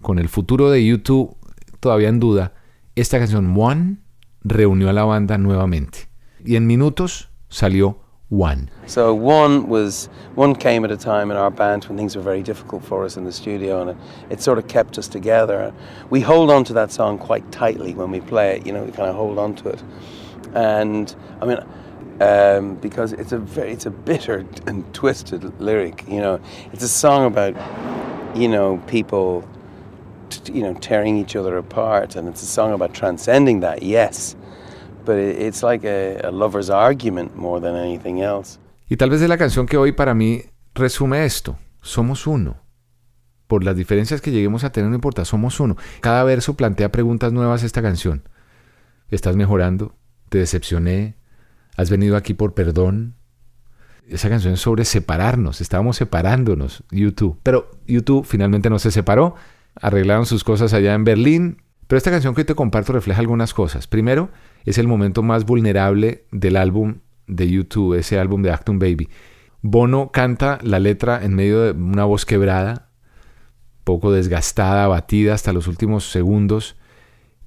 con 0.00 0.20
el 0.20 0.28
futuro 0.28 0.70
de 0.70 0.86
YouTube 0.86 1.36
todavía 1.80 2.08
en 2.08 2.20
duda, 2.20 2.54
esta 2.94 3.18
canción 3.18 3.52
One 3.58 3.96
reunió 4.44 4.88
a 4.88 4.92
la 4.92 5.04
banda 5.04 5.36
nuevamente. 5.36 6.07
Y 6.44 6.56
en 6.56 6.66
minutos 6.66 7.28
salió 7.48 7.96
one. 8.30 8.70
So 8.86 9.14
one 9.14 9.68
was 9.68 10.08
one 10.34 10.54
came 10.54 10.84
at 10.84 10.90
a 10.90 10.96
time 10.96 11.30
in 11.30 11.36
our 11.36 11.50
band 11.50 11.84
when 11.84 11.96
things 11.96 12.14
were 12.14 12.22
very 12.22 12.42
difficult 12.42 12.84
for 12.84 13.04
us 13.04 13.16
in 13.16 13.24
the 13.24 13.32
studio, 13.32 13.80
and 13.80 13.90
it, 13.90 13.96
it, 14.30 14.40
sort 14.42 14.58
of 14.58 14.68
kept 14.68 14.98
us 14.98 15.08
together. 15.08 15.72
We 16.10 16.20
hold 16.20 16.50
on 16.50 16.64
to 16.64 16.72
that 16.74 16.92
song 16.92 17.18
quite 17.18 17.50
tightly 17.50 17.94
when 17.94 18.10
we 18.10 18.20
play 18.20 18.56
it. 18.56 18.66
You 18.66 18.72
know, 18.72 18.84
we 18.84 18.92
kind 18.92 19.08
of 19.08 19.16
hold 19.16 19.38
on 19.38 19.54
to 19.56 19.70
it, 19.70 19.82
and 20.54 21.14
I 21.40 21.46
mean. 21.46 21.58
um, 22.20 22.76
because 22.76 23.12
it's 23.12 23.32
a 23.32 23.38
very, 23.38 23.72
it's 23.72 23.86
a 23.86 23.90
bitter 23.90 24.44
and 24.66 24.92
twisted 24.94 25.60
lyric. 25.60 26.04
You 26.08 26.20
know, 26.20 26.40
it's 26.72 26.82
a 26.82 26.88
song 26.88 27.26
about, 27.26 27.54
you 28.36 28.48
know, 28.48 28.78
people, 28.86 29.48
you 30.52 30.62
know, 30.62 30.74
tearing 30.74 31.16
each 31.16 31.36
other 31.36 31.56
apart, 31.56 32.16
and 32.16 32.28
it's 32.28 32.42
a 32.42 32.46
song 32.46 32.72
about 32.72 32.92
transcending 32.92 33.60
that. 33.60 33.82
Yes, 33.82 34.34
Y 38.88 38.96
tal 38.96 39.10
vez 39.10 39.20
es 39.22 39.28
la 39.28 39.38
canción 39.38 39.66
que 39.66 39.76
hoy 39.76 39.92
para 39.92 40.14
mí 40.14 40.42
resume 40.74 41.24
esto. 41.24 41.58
Somos 41.80 42.26
uno. 42.26 42.56
Por 43.46 43.64
las 43.64 43.76
diferencias 43.76 44.20
que 44.20 44.30
lleguemos 44.30 44.64
a 44.64 44.72
tener, 44.72 44.90
no 44.90 44.94
importa, 44.94 45.24
somos 45.24 45.58
uno. 45.60 45.76
Cada 46.00 46.22
verso 46.24 46.54
plantea 46.54 46.92
preguntas 46.92 47.32
nuevas 47.32 47.62
esta 47.62 47.82
canción. 47.82 48.22
¿Estás 49.10 49.36
mejorando? 49.36 49.94
¿Te 50.28 50.38
decepcioné? 50.38 51.16
¿Has 51.76 51.90
venido 51.90 52.16
aquí 52.16 52.34
por 52.34 52.54
perdón? 52.54 53.14
Esa 54.06 54.28
canción 54.28 54.54
es 54.54 54.60
sobre 54.60 54.84
separarnos. 54.84 55.60
Estábamos 55.60 55.96
separándonos, 55.96 56.82
YouTube. 56.90 57.38
Pero 57.42 57.70
YouTube 57.86 58.26
finalmente 58.26 58.70
no 58.70 58.78
se 58.78 58.90
separó. 58.90 59.34
Arreglaron 59.74 60.26
sus 60.26 60.44
cosas 60.44 60.72
allá 60.74 60.94
en 60.94 61.04
Berlín. 61.04 61.62
Pero 61.86 61.98
esta 61.98 62.10
canción 62.10 62.34
que 62.34 62.44
te 62.44 62.54
comparto 62.54 62.92
refleja 62.92 63.20
algunas 63.20 63.54
cosas. 63.54 63.86
Primero, 63.86 64.28
es 64.64 64.78
el 64.78 64.86
momento 64.86 65.22
más 65.22 65.44
vulnerable 65.44 66.26
del 66.30 66.56
álbum 66.56 66.96
de 67.26 67.50
YouTube, 67.50 67.94
ese 67.94 68.18
álbum 68.18 68.42
de 68.42 68.50
Acton 68.50 68.78
Baby. 68.78 69.08
Bono 69.62 70.10
canta 70.12 70.58
la 70.62 70.78
letra 70.78 71.24
en 71.24 71.34
medio 71.34 71.62
de 71.62 71.72
una 71.72 72.04
voz 72.04 72.24
quebrada, 72.24 72.90
poco 73.84 74.12
desgastada, 74.12 74.84
abatida 74.84 75.34
hasta 75.34 75.52
los 75.52 75.66
últimos 75.66 76.10
segundos, 76.10 76.76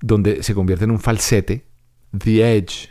donde 0.02 0.44
se 0.44 0.54
convierte 0.54 0.86
en 0.86 0.92
un 0.92 1.00
falsete. 1.00 1.66
The 2.18 2.58
Edge, 2.58 2.90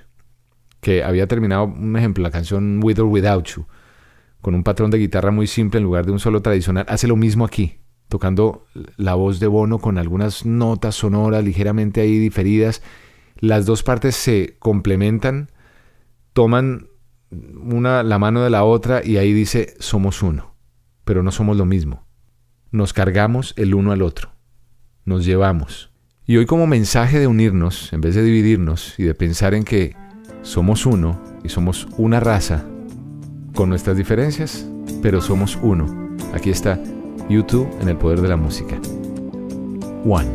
que 0.81 1.05
había 1.05 1.27
terminado, 1.27 1.65
un 1.65 1.97
ejemplo, 1.97 2.23
la 2.23 2.31
canción 2.31 2.81
With 2.83 3.01
or 3.01 3.07
Without 3.07 3.47
You, 3.49 3.67
con 4.41 4.55
un 4.55 4.63
patrón 4.63 4.91
de 4.91 4.99
guitarra 4.99 5.31
muy 5.31 5.47
simple 5.47 5.79
en 5.79 5.85
lugar 5.85 6.07
de 6.07 6.13
un 6.13 6.19
solo 6.19 6.41
tradicional, 6.41 6.87
hace 6.89 7.07
lo 7.07 7.17
mismo 7.17 7.45
aquí, 7.45 7.81
tocando 8.09 8.67
la 8.97 9.15
voz 9.15 9.41
de 9.41 9.47
Bono 9.47 9.79
con 9.79 9.99
algunas 9.99 10.47
notas 10.47 10.95
sonoras 10.95 11.45
ligeramente 11.45 12.01
ahí 12.01 12.19
diferidas. 12.19 12.83
Las 13.41 13.67
dos 13.67 13.83
partes 13.83 14.17
se 14.17 14.57
complementan, 14.59 15.51
toman 16.33 16.89
una 17.31 18.03
la 18.03 18.19
mano 18.19 18.43
de 18.43 18.51
la 18.51 18.65
otra 18.65 19.03
y 19.05 19.17
ahí 19.17 19.33
dice 19.33 19.75
somos 19.79 20.23
uno, 20.23 20.55
pero 21.05 21.23
no 21.23 21.33
somos 21.33 21.57
lo 21.57 21.65
mismo. 21.65 22.07
Nos 22.71 22.93
cargamos 22.93 23.55
el 23.57 23.75
uno 23.75 23.93
al 23.93 24.03
otro, 24.03 24.31
nos 25.05 25.25
llevamos. 25.25 25.91
Y 26.27 26.37
hoy 26.37 26.47
como 26.47 26.67
mensaje 26.67 27.19
de 27.19 27.27
unirnos, 27.27 27.93
en 27.93 28.01
vez 28.01 28.15
de 28.15 28.23
dividirnos 28.23 28.95
y 28.99 29.05
de 29.05 29.15
pensar 29.15 29.55
en 29.55 29.65
que 29.65 29.97
somos 30.43 30.87
uno 30.87 31.21
y 31.43 31.49
somos 31.49 31.89
una 31.97 32.21
raza, 32.21 32.65
con 33.55 33.69
nuestras 33.69 33.97
diferencias, 33.97 34.67
pero 35.03 35.21
somos 35.21 35.59
uno. 35.63 36.17
Aquí 36.33 36.51
está 36.51 36.81
YouTube 37.29 37.69
en 37.81 37.89
el 37.89 37.97
poder 37.97 38.21
de 38.21 38.29
la 38.29 38.37
música. 38.37 38.79
One. 40.05 40.29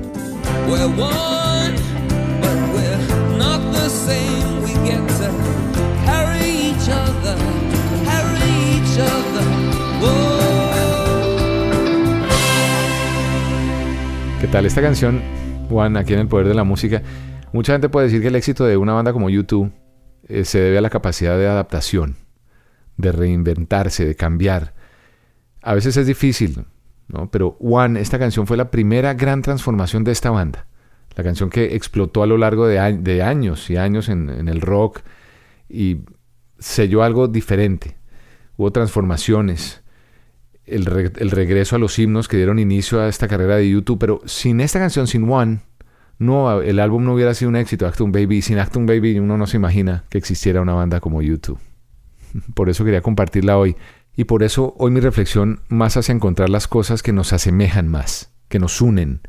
Whoa. 14.55 14.59
¿Qué 14.59 14.59
tal 14.59 14.65
esta 14.67 14.81
canción, 14.81 15.21
Juan, 15.67 15.97
aquí 15.97 16.13
en 16.13 16.19
el 16.19 16.27
poder 16.29 16.47
de 16.47 16.53
la 16.53 16.63
música? 16.63 17.01
Mucha 17.51 17.73
gente 17.73 17.89
puede 17.89 18.05
decir 18.05 18.21
que 18.21 18.29
el 18.29 18.35
éxito 18.35 18.63
de 18.63 18.77
una 18.77 18.93
banda 18.93 19.11
como 19.11 19.29
YouTube 19.29 19.73
eh, 20.29 20.45
se 20.45 20.59
debe 20.59 20.77
a 20.77 20.81
la 20.81 20.89
capacidad 20.89 21.37
de 21.37 21.45
adaptación, 21.45 22.15
de 22.95 23.11
reinventarse, 23.11 24.05
de 24.05 24.15
cambiar. 24.15 24.73
A 25.61 25.73
veces 25.73 25.97
es 25.97 26.07
difícil, 26.07 26.67
¿no? 27.09 27.29
Pero 27.31 27.57
One, 27.59 27.99
esta 27.99 28.17
canción 28.17 28.47
fue 28.47 28.55
la 28.55 28.71
primera 28.71 29.13
gran 29.13 29.41
transformación 29.41 30.05
de 30.05 30.13
esta 30.13 30.31
banda. 30.31 30.67
La 31.17 31.25
canción 31.25 31.49
que 31.49 31.75
explotó 31.75 32.23
a 32.23 32.27
lo 32.27 32.37
largo 32.37 32.65
de 32.65 32.79
años 33.21 33.69
y 33.69 33.75
años 33.75 34.07
en, 34.07 34.29
en 34.29 34.47
el 34.47 34.61
rock 34.61 35.01
y 35.67 35.97
selló 36.59 37.03
algo 37.03 37.27
diferente. 37.27 37.97
Hubo 38.55 38.71
transformaciones, 38.71 39.83
el, 40.65 40.85
re- 40.85 41.11
el 41.17 41.31
regreso 41.31 41.75
a 41.75 41.79
los 41.79 41.97
himnos 41.99 42.27
que 42.27 42.37
dieron 42.37 42.59
inicio 42.59 43.01
a 43.01 43.07
esta 43.07 43.27
carrera 43.27 43.55
de 43.57 43.69
YouTube, 43.69 43.99
pero 43.99 44.21
sin 44.25 44.59
esta 44.61 44.79
canción, 44.79 45.07
sin 45.07 45.29
One, 45.29 45.59
no, 46.17 46.61
el 46.61 46.79
álbum 46.79 47.03
no 47.03 47.13
hubiera 47.13 47.33
sido 47.33 47.49
un 47.49 47.55
éxito. 47.55 47.87
Acton 47.87 48.11
Baby, 48.11 48.41
sin 48.41 48.57
Acton 48.59 48.85
Baby 48.85 49.19
uno 49.19 49.37
no 49.37 49.47
se 49.47 49.57
imagina 49.57 50.05
que 50.09 50.17
existiera 50.17 50.61
una 50.61 50.73
banda 50.73 50.99
como 51.01 51.21
YouTube. 51.21 51.59
Por 52.53 52.69
eso 52.69 52.85
quería 52.85 53.01
compartirla 53.01 53.57
hoy. 53.57 53.75
Y 54.17 54.23
por 54.23 54.43
eso 54.43 54.73
hoy 54.77 54.91
mi 54.91 55.01
reflexión 55.01 55.59
más 55.67 55.97
hacia 55.97 56.13
encontrar 56.13 56.49
las 56.49 56.69
cosas 56.69 57.03
que 57.03 57.11
nos 57.11 57.33
asemejan 57.33 57.89
más, 57.89 58.31
que 58.47 58.59
nos 58.59 58.79
unen, 58.79 59.19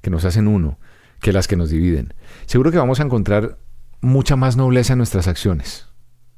que 0.00 0.10
nos 0.10 0.24
hacen 0.24 0.48
uno, 0.48 0.80
que 1.20 1.32
las 1.32 1.46
que 1.46 1.54
nos 1.54 1.70
dividen. 1.70 2.12
Seguro 2.46 2.72
que 2.72 2.78
vamos 2.78 2.98
a 2.98 3.04
encontrar 3.04 3.58
mucha 4.00 4.34
más 4.34 4.56
nobleza 4.56 4.94
en 4.94 4.98
nuestras 4.98 5.28
acciones. 5.28 5.86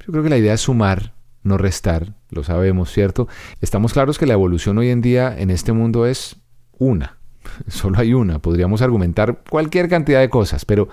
Yo 0.01 0.13
creo 0.13 0.23
que 0.23 0.29
la 0.29 0.37
idea 0.37 0.53
es 0.53 0.61
sumar, 0.61 1.15
no 1.45 1.59
restar, 1.59 2.15
lo 2.31 2.43
sabemos, 2.43 2.91
¿cierto? 2.91 3.29
Estamos 3.61 3.93
claros 3.93 4.19
que 4.19 4.27
la 4.27 4.33
evolución 4.33 4.79
hoy 4.79 4.89
en 4.89 5.01
día 5.01 5.33
en 5.39 5.51
este 5.51 5.73
mundo 5.73 6.07
es 6.07 6.37
una. 6.79 7.19
Solo 7.69 7.99
hay 7.99 8.15
una. 8.15 8.41
Podríamos 8.41 8.83
argumentar 8.83 9.45
cualquier 9.49 9.89
cantidad 9.89 10.19
de 10.21 10.31
cosas, 10.31 10.65
pero 10.65 10.89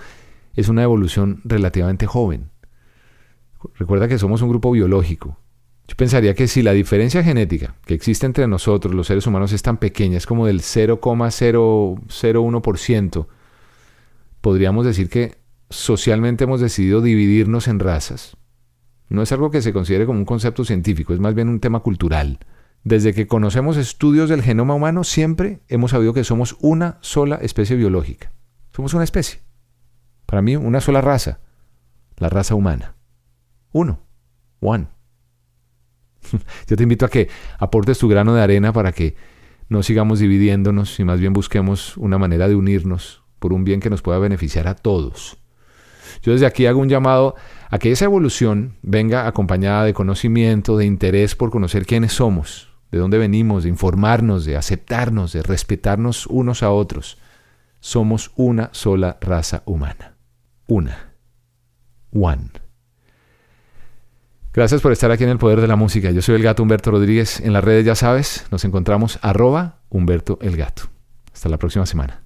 es 0.56 0.70
una 0.70 0.84
evolución 0.84 1.42
relativamente 1.46 2.06
joven. 2.06 2.52
Recuerda 3.76 4.08
que 4.08 4.20
somos 4.20 4.42
un 4.42 4.50
grupo 4.50 4.72
biológico. 4.72 5.38
Yo 5.88 5.96
pensaría 5.96 6.34
que 6.36 6.48
si 6.48 6.62
la 6.62 6.74
diferencia 6.74 7.24
genética 7.24 7.76
que 7.86 7.94
existe 7.94 8.26
entre 8.26 8.46
nosotros, 8.48 8.94
los 8.94 9.08
seres 9.08 9.26
humanos, 9.28 9.54
es 9.54 9.62
tan 9.62 9.78
pequeña, 9.78 10.18
es 10.18 10.26
como 10.26 10.48
del 10.48 10.60
0,001%, 10.62 13.28
podríamos 14.42 14.86
decir 14.86 15.08
que 15.10 15.36
socialmente 15.70 16.46
hemos 16.46 16.62
decidido 16.62 17.02
dividirnos 17.02 17.68
en 17.68 17.80
razas. 17.80 18.38
No 19.12 19.22
es 19.22 19.32
algo 19.34 19.52
que 19.52 19.62
se 19.62 19.74
considere 19.74 20.06
como 20.06 20.20
un 20.20 20.26
concepto 20.26 20.64
científico, 20.64 21.14
es 21.14 21.20
más 21.20 21.36
bien 21.36 21.50
un 21.50 21.60
tema 21.60 21.82
cultural. 21.82 22.40
Desde 22.86 23.14
que 23.14 23.28
conocemos 23.28 23.76
estudios 23.76 24.30
del 24.30 24.42
genoma 24.42 24.74
humano, 24.74 25.04
siempre 25.04 25.60
hemos 25.68 25.92
sabido 25.92 26.14
que 26.14 26.24
somos 26.24 26.56
una 26.62 26.98
sola 27.02 27.36
especie 27.42 27.76
biológica. 27.76 28.32
Somos 28.74 28.94
una 28.94 29.04
especie. 29.04 29.42
Para 30.26 30.42
mí, 30.42 30.56
una 30.56 30.80
sola 30.80 31.02
raza. 31.02 31.42
La 32.20 32.30
raza 32.30 32.56
humana. 32.56 32.96
Uno. 33.74 34.00
One. 34.62 34.88
Yo 36.68 36.78
te 36.78 36.84
invito 36.84 37.06
a 37.06 37.10
que 37.10 37.28
aportes 37.60 37.98
tu 37.98 38.08
grano 38.08 38.34
de 38.34 38.42
arena 38.42 38.72
para 38.72 38.94
que 38.94 39.18
no 39.68 39.84
sigamos 39.84 40.20
dividiéndonos 40.20 40.98
y 41.02 41.04
más 41.04 41.20
bien 41.20 41.34
busquemos 41.34 41.98
una 41.98 42.18
manera 42.18 42.48
de 42.48 42.56
unirnos 42.56 43.24
por 43.40 43.52
un 43.52 43.66
bien 43.66 43.82
que 43.82 43.90
nos 43.90 44.02
pueda 44.02 44.20
beneficiar 44.20 44.70
a 44.70 44.76
todos. 44.76 45.38
Yo 46.22 46.34
desde 46.34 46.46
aquí 46.46 46.66
hago 46.66 46.80
un 46.80 46.90
llamado 46.90 47.36
a 47.70 47.80
que 47.80 47.92
esa 47.92 48.06
evolución 48.06 48.76
venga 48.82 49.28
acompañada 49.28 49.86
de 49.86 49.94
conocimiento, 49.94 50.78
de 50.78 50.86
interés 50.86 51.36
por 51.36 51.52
conocer 51.52 51.86
quiénes 51.86 52.14
somos, 52.14 52.74
de 52.92 53.00
dónde 53.00 53.18
venimos, 53.18 53.64
de 53.64 53.70
informarnos, 53.70 54.46
de 54.46 54.58
aceptarnos, 54.58 55.34
de 55.34 55.44
respetarnos 55.44 56.28
unos 56.28 56.64
a 56.64 56.72
otros. 56.72 57.18
Somos 57.80 58.32
una 58.36 58.70
sola 58.74 59.18
raza 59.22 59.64
humana. 59.66 60.16
Una. 60.68 61.14
One. 62.14 62.52
Gracias 64.54 64.82
por 64.82 64.92
estar 64.92 65.12
aquí 65.12 65.24
en 65.24 65.30
el 65.30 65.38
Poder 65.38 65.62
de 65.62 65.68
la 65.68 65.78
Música. 65.78 66.12
Yo 66.12 66.22
soy 66.22 66.36
el 66.36 66.44
gato 66.44 66.62
Humberto 66.62 66.92
Rodríguez. 66.92 67.40
En 67.40 67.54
las 67.54 67.64
redes 67.64 67.86
ya 67.86 67.96
sabes, 67.96 68.46
nos 68.52 68.66
encontramos 68.66 69.18
arroba 69.22 69.80
Humberto 69.90 70.38
el 70.42 70.58
Gato. 70.58 70.84
Hasta 71.34 71.48
la 71.48 71.58
próxima 71.58 71.86
semana. 71.86 72.26